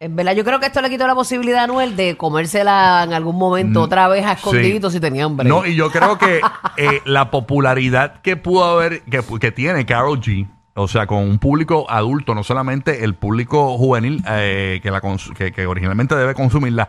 En 0.00 0.14
verdad, 0.14 0.34
yo 0.36 0.44
creo 0.44 0.60
que 0.60 0.66
esto 0.66 0.80
le 0.80 0.90
quitó 0.90 1.06
la 1.08 1.14
posibilidad 1.16 1.58
a 1.60 1.64
Anuel 1.64 1.96
de 1.96 2.16
comérsela 2.16 3.02
en 3.04 3.12
algún 3.12 3.36
momento 3.36 3.82
otra 3.82 4.06
vez 4.06 4.24
a 4.24 4.32
escondiditos 4.32 4.92
si 4.92 5.00
tenía 5.00 5.24
hambre. 5.24 5.46
Mm, 5.48 5.50
No, 5.50 5.66
y 5.66 5.74
yo 5.74 5.90
creo 5.90 6.16
que 6.18 6.40
eh, 6.76 7.00
la 7.04 7.30
popularidad 7.32 8.20
que 8.22 8.36
pudo 8.36 8.64
haber, 8.64 9.02
que, 9.02 9.20
que 9.40 9.50
tiene 9.50 9.84
Carol 9.86 10.20
G, 10.20 10.48
o 10.74 10.86
sea, 10.86 11.08
con 11.08 11.18
un 11.18 11.40
público 11.40 11.84
adulto, 11.90 12.36
no 12.36 12.44
solamente 12.44 13.02
el 13.02 13.14
público 13.16 13.76
juvenil 13.76 14.22
eh, 14.28 14.78
que, 14.80 14.90
la 14.92 15.00
cons- 15.02 15.34
que, 15.34 15.50
que 15.50 15.66
originalmente 15.66 16.14
debe 16.14 16.34
consumirla, 16.34 16.88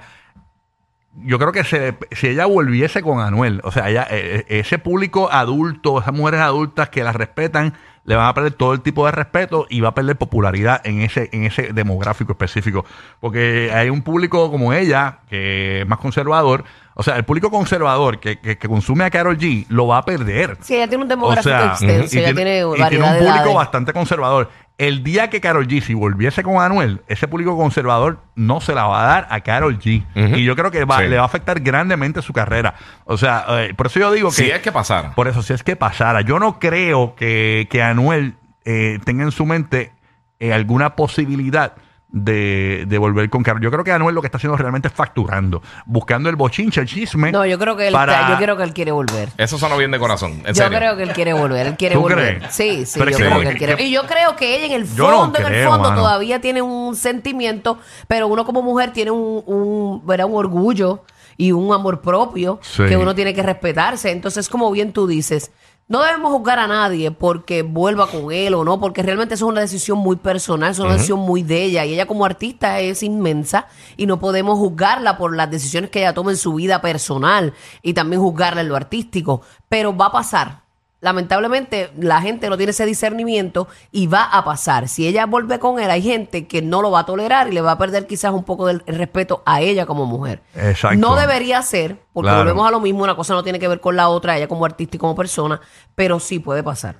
yo 1.26 1.38
creo 1.40 1.52
que 1.52 1.64
se- 1.64 1.96
si 2.12 2.28
ella 2.28 2.46
volviese 2.46 3.02
con 3.02 3.20
Anuel, 3.20 3.62
o 3.64 3.72
sea, 3.72 3.90
ella, 3.90 4.08
eh, 4.10 4.46
eh, 4.48 4.60
ese 4.60 4.78
público 4.80 5.30
adulto, 5.32 6.00
esas 6.00 6.14
mujeres 6.14 6.42
adultas 6.42 6.90
que 6.90 7.04
la 7.04 7.12
respetan, 7.14 7.74
le 8.06 8.16
van 8.16 8.28
a 8.28 8.34
perder 8.34 8.54
todo 8.54 8.74
el 8.74 8.82
tipo 8.82 9.06
de 9.06 9.12
respeto 9.12 9.68
y 9.70 9.82
va 9.82 9.90
a 9.90 9.94
perder 9.94 10.16
popularidad 10.16 10.82
en 10.84 11.02
ese, 11.02 11.30
en 11.32 11.44
ese 11.44 11.74
demográfico 11.74 12.32
específico. 12.32 12.84
Porque 13.20 13.72
hay 13.74 13.90
un 13.90 14.02
público 14.02 14.50
como 14.50 14.74
ella, 14.74 15.20
que 15.30 15.82
es 15.82 15.88
más 15.88 16.00
conservador, 16.00 16.64
o 16.96 17.04
sea, 17.04 17.18
el 17.18 17.24
público 17.24 17.52
conservador 17.52 18.20
que, 18.20 18.40
que- 18.40 18.58
que 18.58 18.68
consume 18.68 19.04
a 19.04 19.10
Carol 19.12 19.38
G 19.38 19.66
lo 19.70 19.88
va 19.88 20.00
a 20.00 20.06
perder. 20.06 20.58
Sí, 20.62 20.76
ella 20.76 20.88
tiene 20.88 21.04
un 21.04 21.08
O 21.08 21.16
demográfico 21.16 21.50
sea, 21.56 21.66
extenso, 21.74 22.16
y 22.16 22.20
ella 22.20 22.34
tiene, 22.34 22.64
variedad 22.64 22.90
tiene 22.90 23.06
un 23.06 23.18
público 23.34 23.54
bastante 23.54 23.94
conservador. 23.94 24.50
El 24.80 25.04
día 25.04 25.30
que 25.30 25.42
Carol 25.42 25.68
G, 25.68 25.82
si 25.82 25.94
volviese 25.94 26.42
con 26.42 26.60
Anuel, 26.60 27.02
ese 27.08 27.28
público 27.28 27.56
conservador 27.58 28.22
no 28.36 28.62
se 28.62 28.74
la 28.74 28.86
va 28.86 29.04
a 29.04 29.08
dar 29.08 29.28
a 29.30 29.42
Carol 29.42 29.78
G. 29.78 30.04
Y 30.16 30.44
yo 30.46 30.56
creo 30.56 30.72
que 30.72 30.86
va- 30.86 31.00
Sí. 31.00 31.08
le 31.08 31.18
va 31.18 31.24
a 31.24 31.26
afectar 31.26 31.60
grandemente 31.60 32.22
su 32.22 32.32
carrera. 32.34 32.74
O 33.04 33.18
sea, 33.18 33.46
eh, 33.50 33.74
por 33.76 33.88
eso 33.88 34.00
yo 34.00 34.10
digo 34.12 34.30
que... 34.30 34.36
Si 34.36 34.50
es 34.50 34.60
que 34.62 34.72
pasara. 34.72 35.12
Por 35.16 35.28
eso, 35.28 35.44
si 35.44 35.52
es 35.54 35.64
que 35.64 35.76
pasara. 35.76 36.22
Yo 36.22 36.40
no 36.40 36.60
creo 36.60 37.14
que, 37.16 37.68
que 37.70 37.84
Anuel 37.84 38.36
eh, 38.66 39.00
tenga 39.04 39.24
en 39.24 39.32
su 39.32 39.46
mente 39.46 39.92
eh, 40.40 40.54
alguna 40.54 40.96
posibilidad 40.96 41.74
de, 42.12 42.86
de 42.88 42.98
volver 42.98 43.30
con 43.30 43.44
Carol. 43.44 43.62
Yo 43.62 43.70
creo 43.72 43.84
que 43.84 43.92
Anuel 43.92 44.16
lo 44.16 44.22
que 44.22 44.28
está 44.28 44.38
haciendo 44.38 44.58
realmente 44.58 44.88
es 44.88 44.94
facturando, 44.94 45.62
buscando 45.86 46.30
el 46.30 46.36
bochinche, 46.36 46.82
el 46.82 46.88
chisme. 46.88 47.32
No, 47.32 47.46
yo 47.46 47.60
creo 47.60 47.78
que 47.78 47.88
él 47.88 47.94
para- 47.94 48.14
está- 48.22 48.30
yo 48.32 48.38
creo 48.38 48.58
que 48.58 48.64
él 48.64 48.74
quiere 48.74 48.92
volver. 48.92 49.30
Eso 49.38 49.58
sonó 49.60 49.78
bien 49.78 49.92
de 49.92 50.00
corazón. 50.00 50.32
En 50.46 50.48
Yo 50.48 50.56
serio. 50.56 50.78
creo 50.80 50.98
que 50.98 51.04
él 51.04 51.12
quiere 51.14 51.34
volver, 51.34 51.68
él 51.68 51.78
quiere 51.78 51.96
¿Tú 51.96 52.02
volver. 52.02 52.40
crees? 52.40 52.54
Sí, 52.54 52.86
sí, 52.86 52.98
Pero 53.00 53.12
yo 53.12 53.18
creo 53.18 53.40
que 53.42 53.48
él 53.50 53.58
quiere. 53.58 53.76
que- 53.76 53.84
Y 53.84 53.92
yo 53.92 54.06
creo 54.08 54.36
que 54.36 54.56
ella 54.56 54.66
en 54.76 54.82
el 54.82 54.96
no 54.96 55.08
fondo, 55.10 55.40
en 55.40 55.54
el 55.54 55.68
fondo, 55.68 55.90
mano. 55.90 56.02
todavía 56.02 56.42
tiene 56.42 56.62
un 56.64 56.96
sentimiento, 56.96 57.78
pero 58.08 58.28
uno 58.28 58.44
como 58.46 58.62
mujer 58.64 58.92
tiene 58.92 59.12
un, 59.12 59.44
un, 59.46 60.06
¿verdad? 60.06 60.26
un 60.28 60.36
orgullo 60.36 61.04
y 61.38 61.52
un 61.52 61.72
amor 61.74 62.02
propio 62.02 62.60
Sí. 62.64 62.86
que 62.88 62.98
uno 62.98 63.14
tiene 63.16 63.34
que 63.34 63.44
respetarse. 63.44 64.12
Entonces, 64.12 64.50
como 64.50 64.72
bien 64.72 64.92
tú 64.94 65.06
dices, 65.08 65.52
no 65.90 66.04
debemos 66.04 66.32
juzgar 66.32 66.60
a 66.60 66.68
nadie 66.68 67.10
porque 67.10 67.64
vuelva 67.64 68.06
con 68.06 68.32
él 68.32 68.54
o 68.54 68.64
no, 68.64 68.80
porque 68.80 69.02
realmente 69.02 69.34
eso 69.34 69.48
es 69.48 69.52
una 69.52 69.62
decisión 69.62 69.98
muy 69.98 70.18
personal, 70.18 70.70
es 70.72 70.78
una 70.78 70.94
decisión 70.94 71.20
muy 71.20 71.42
de 71.42 71.64
ella. 71.64 71.84
Y 71.84 71.94
ella 71.96 72.06
como 72.06 72.26
artista 72.26 72.80
es 72.80 73.02
inmensa 73.02 73.68
y 73.98 74.06
no 74.06 74.20
podemos 74.20 74.60
juzgarla 74.60 75.18
por 75.18 75.36
las 75.36 75.50
decisiones 75.50 75.90
que 75.90 76.02
ella 76.02 76.14
toma 76.14 76.30
en 76.30 76.38
su 76.38 76.54
vida 76.54 76.80
personal 76.80 77.56
y 77.82 77.96
también 77.96 78.22
juzgarla 78.22 78.62
en 78.62 78.70
lo 78.70 78.76
artístico. 78.76 79.42
Pero 79.68 79.98
va 79.98 80.06
a 80.06 80.12
pasar. 80.12 80.69
Lamentablemente 81.02 81.92
la 81.98 82.22
gente 82.22 82.50
no 82.50 82.58
tiene 82.58 82.72
ese 82.72 82.86
discernimiento 82.86 83.68
y 83.92 84.08
va 84.08 84.24
a 84.26 84.44
pasar. 84.44 84.88
Si 84.90 85.08
ella 85.08 85.26
vuelve 85.26 85.58
con 85.58 85.80
él, 85.80 85.90
hay 85.90 86.02
gente 86.02 86.46
que 86.48 86.62
no 86.62 86.82
lo 86.82 86.92
va 86.92 87.00
a 87.02 87.06
tolerar 87.06 87.48
y 87.48 87.52
le 87.54 87.62
va 87.62 87.72
a 87.72 87.78
perder 87.78 88.06
quizás 88.06 88.34
un 88.34 88.44
poco 88.44 88.68
del 88.68 88.84
respeto 88.86 89.42
a 89.46 89.62
ella 89.62 89.86
como 89.86 90.06
mujer. 90.06 90.42
Exacto. 90.56 90.98
No 91.00 91.16
debería 91.16 91.62
ser, 91.62 91.98
porque 92.12 92.28
Claro. 92.28 92.40
volvemos 92.44 92.68
a 92.68 92.72
lo 92.72 92.80
mismo, 92.82 93.04
una 93.04 93.16
cosa 93.16 93.34
no 93.34 93.44
tiene 93.44 93.60
que 93.60 93.68
ver 93.70 93.80
con 93.80 93.96
la 93.96 94.10
otra, 94.10 94.36
ella 94.38 94.48
como 94.50 94.66
artista 94.66 94.98
y 94.98 95.00
como 95.00 95.16
persona, 95.16 95.62
pero 95.96 96.20
sí 96.20 96.40
puede 96.40 96.64
pasar. 96.64 96.98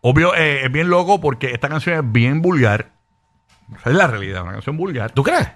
Obvio, 0.00 0.34
eh, 0.34 0.64
es 0.64 0.72
bien 0.72 0.88
loco 0.90 1.20
porque 1.20 1.52
esta 1.52 1.68
canción 1.68 1.96
es 1.96 2.12
bien 2.12 2.42
vulgar. 2.42 2.92
Esa 3.78 3.90
es 3.90 3.96
la 3.96 4.06
realidad, 4.08 4.42
una 4.42 4.52
canción 4.52 4.76
vulgar. 4.76 5.12
¿Tú 5.12 5.22
crees? 5.22 5.48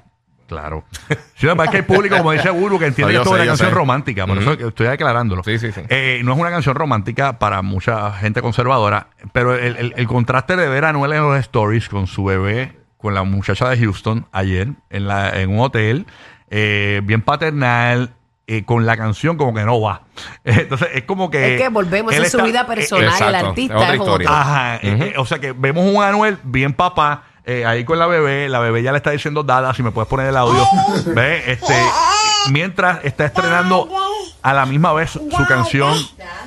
Claro. 0.50 0.84
Sí, 1.40 1.46
además 1.46 1.70
que 1.70 1.78
hay 1.78 1.82
público, 1.84 2.18
como 2.18 2.32
dice 2.32 2.50
Guru, 2.50 2.78
que 2.78 2.84
entiende 2.84 3.14
No, 3.14 3.20
que 3.20 3.22
esto 3.22 3.34
es 3.36 3.40
una 3.40 3.46
canción 3.48 3.70
sé. 3.70 3.74
romántica. 3.74 4.26
Por 4.26 4.36
eso 4.36 4.52
estoy 4.52 4.88
aclarándolo. 4.88 5.42
Sí, 5.42 5.58
sí, 5.58 5.72
sí. 5.72 5.80
Eh, 5.88 6.20
no 6.22 6.34
es 6.34 6.38
una 6.38 6.50
canción 6.50 6.74
romántica 6.74 7.38
para 7.38 7.62
mucha 7.62 8.12
gente 8.12 8.42
conservadora, 8.42 9.06
pero 9.32 9.54
el, 9.54 9.76
el- 9.78 9.94
el 9.96 10.06
contraste 10.06 10.56
de 10.56 10.68
ver 10.68 10.84
a 10.84 10.90
Anuel 10.90 11.14
en 11.14 11.22
los 11.22 11.38
stories 11.38 11.88
con 11.88 12.06
su 12.06 12.24
bebé, 12.24 12.76
con 12.98 13.14
la 13.14 13.22
muchacha 13.22 13.70
de 13.70 13.78
Houston 13.78 14.26
ayer 14.32 14.68
en, 14.90 15.08
la, 15.08 15.30
en 15.40 15.48
un 15.48 15.60
hotel, 15.60 16.04
eh, 16.50 17.00
bien 17.04 17.22
paternal. 17.22 18.10
eh, 18.46 18.64
con 18.64 18.84
la 18.84 18.96
canción 18.96 19.36
como 19.38 19.54
que 19.54 19.62
no 19.64 19.80
va. 19.80 20.02
Entonces 20.44 20.88
es 20.92 21.04
como 21.04 21.30
que... 21.30 21.54
es 21.54 21.62
que 21.62 21.68
volvemos, 21.68 22.12
es 22.12 22.30
su 22.32 22.36
está- 22.38 22.42
vida 22.44 22.60
eh, 22.62 22.66
personal, 22.66 23.22
el 23.28 23.34
artista 23.36 23.94
es 23.94 24.00
otra 24.00 24.24
es. 24.24 24.28
Ajá, 24.30 24.76
eh, 24.76 24.80
eh, 24.82 25.14
o 25.16 25.24
sea 25.24 25.38
que 25.38 25.52
vemos 25.52 25.86
un 25.86 26.02
Anuel 26.02 26.36
bien 26.42 26.72
papá, 26.74 27.22
eh, 27.44 27.64
ahí 27.64 27.84
con 27.84 27.98
la 27.98 28.06
bebé, 28.06 28.48
la 28.48 28.60
bebé 28.60 28.82
ya 28.82 28.92
le 28.92 28.98
está 28.98 29.10
diciendo 29.10 29.42
dada, 29.42 29.72
si 29.74 29.82
me 29.82 29.90
puedes 29.90 30.08
poner 30.08 30.26
el 30.26 30.36
audio, 30.36 30.66
ve, 31.14 31.52
este, 31.52 31.74
mientras 32.50 33.04
está 33.04 33.24
estrenando 33.26 33.88
a 34.42 34.52
la 34.52 34.66
misma 34.66 34.92
vez 34.92 35.10
su 35.10 35.46
canción 35.48 35.94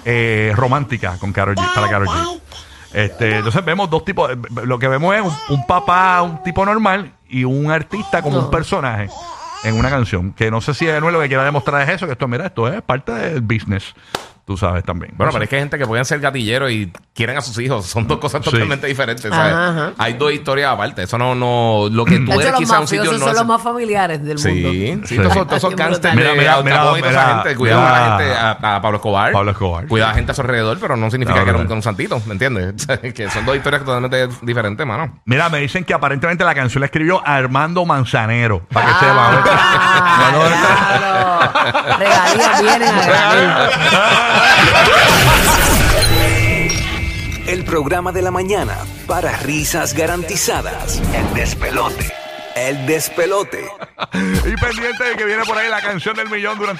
eh, 0.05 0.53
romántica 0.55 1.17
con 1.19 1.33
Karol 1.33 1.55
G, 1.55 1.73
para 1.73 1.89
Karol 1.89 2.07
G. 2.07 2.39
Este, 2.93 3.37
entonces 3.37 3.65
vemos 3.65 3.89
dos 3.89 4.05
tipos, 4.05 4.31
eh, 4.31 4.37
lo 4.65 4.77
que 4.77 4.87
vemos 4.87 5.15
es 5.15 5.21
un, 5.21 5.33
un 5.49 5.65
papá, 5.65 6.21
un 6.21 6.43
tipo 6.43 6.63
normal 6.65 7.11
y 7.27 7.43
un 7.43 7.71
artista 7.71 8.21
como 8.21 8.39
un 8.39 8.51
personaje 8.51 9.09
en 9.63 9.75
una 9.75 9.89
canción, 9.89 10.33
que 10.33 10.51
no 10.51 10.61
sé 10.61 10.73
si 10.73 10.89
Anuel 10.89 11.13
lo 11.13 11.21
que 11.21 11.27
quiera 11.27 11.43
demostrar 11.43 11.81
es 11.81 11.95
eso, 11.95 12.05
que 12.05 12.11
esto, 12.11 12.27
mira, 12.27 12.47
esto 12.47 12.67
es 12.67 12.81
parte 12.81 13.13
del 13.13 13.41
business, 13.41 13.93
tú 14.45 14.57
sabes 14.57 14.83
también. 14.83 15.13
Bueno, 15.15 15.31
No 15.31 15.33
pero 15.33 15.43
es 15.43 15.49
que 15.49 15.55
hay 15.55 15.61
gente 15.61 15.77
que 15.77 15.85
pueden 15.87 16.05
ser 16.05 16.19
gatilleros 16.19 16.71
y 16.71 16.91
quieren 17.13 17.37
a 17.37 17.41
sus 17.41 17.57
hijos. 17.59 17.85
Son 17.85 18.07
dos 18.07 18.17
cosas 18.19 18.43
Sí. 18.43 18.51
totalmente 18.51 18.87
diferentes. 18.87 19.23
¿sabes? 19.29 19.53
Ajá, 19.53 19.69
ajá. 19.69 19.91
Hay 19.97 20.13
dos 20.13 20.33
historias 20.33 20.71
aparte. 20.71 21.03
Eso 21.03 21.17
no, 21.17 21.35
no. 21.35 21.87
Lo 21.91 22.05
que 22.05 22.19
tú 22.25 22.31
De 22.31 22.47
eres 22.47 22.69
un 22.69 22.87
sitio 22.87 23.11
no 23.13 23.19
son 23.19 23.29
es- 23.29 23.35
los 23.37 23.45
más 23.45 23.61
familiares 23.61 24.23
del 24.23 24.37
mundo. 24.37 24.71
Sí, 24.71 25.01
sí, 25.05 25.15
todos 25.17 25.31
esos- 25.31 25.47
todos 25.47 25.57
esos 25.57 25.73
Mira, 26.15 26.33
mira, 26.35 26.61
mira, 26.61 26.91
mira, 26.93 27.33
gente. 27.35 27.55
Cuidado 27.55 27.85
a 27.87 27.91
la 27.91 28.17
gente, 28.17 28.33
a, 28.35 28.51
a 28.75 28.81
Pablo 28.81 28.97
Escobar. 28.97 29.31
Pablo 29.31 29.51
Escobar. 29.51 29.87
Cuidado 29.87 30.11
a 30.11 30.15
gente 30.15 30.31
a 30.31 30.35
su 30.35 30.41
alrededor, 30.41 30.77
pero 30.79 30.95
no 30.97 31.09
significa 31.09 31.43
que 31.43 31.49
era 31.49 31.59
un, 31.59 31.81
santito, 31.83 32.21
¿me 32.25 32.33
entiendes? 32.33 32.85
que 33.15 33.29
son 33.29 33.45
dos 33.45 33.55
historias 33.55 33.83
totalmente 33.83 34.27
diferentes, 34.41 34.85
mano. 34.85 35.21
Mira, 35.25 35.49
me 35.49 35.59
dicen 35.59 35.83
que 35.83 35.93
aparentemente 35.93 36.43
la 36.43 36.55
canción 36.55 36.81
la 36.81 36.85
escribió 36.87 37.21
Armando 37.25 37.85
Manzanero. 37.85 38.65
Para 38.71 38.87
que 38.87 38.93
Ah, 39.05 39.43
claro. 41.83 41.97
Regalías 41.99 42.61
vienen 42.61 42.95
a 42.95 43.05
granel. 43.05 43.49
El 47.45 47.65
programa 47.65 48.11
de 48.11 48.21
la 48.21 48.31
mañana 48.31 48.77
para 49.05 49.37
risas 49.37 49.93
garantizadas. 49.93 51.01
El 51.13 51.33
despelote. 51.33 52.11
El 52.55 52.85
despelote. 52.85 53.67
y 54.13 54.55
pendiente 54.55 55.03
de 55.03 55.15
que 55.17 55.25
viene 55.25 55.43
por 55.43 55.57
ahí 55.57 55.69
la 55.69 55.81
canción 55.81 56.15
del 56.15 56.29
millón 56.29 56.57
durante 56.57 56.71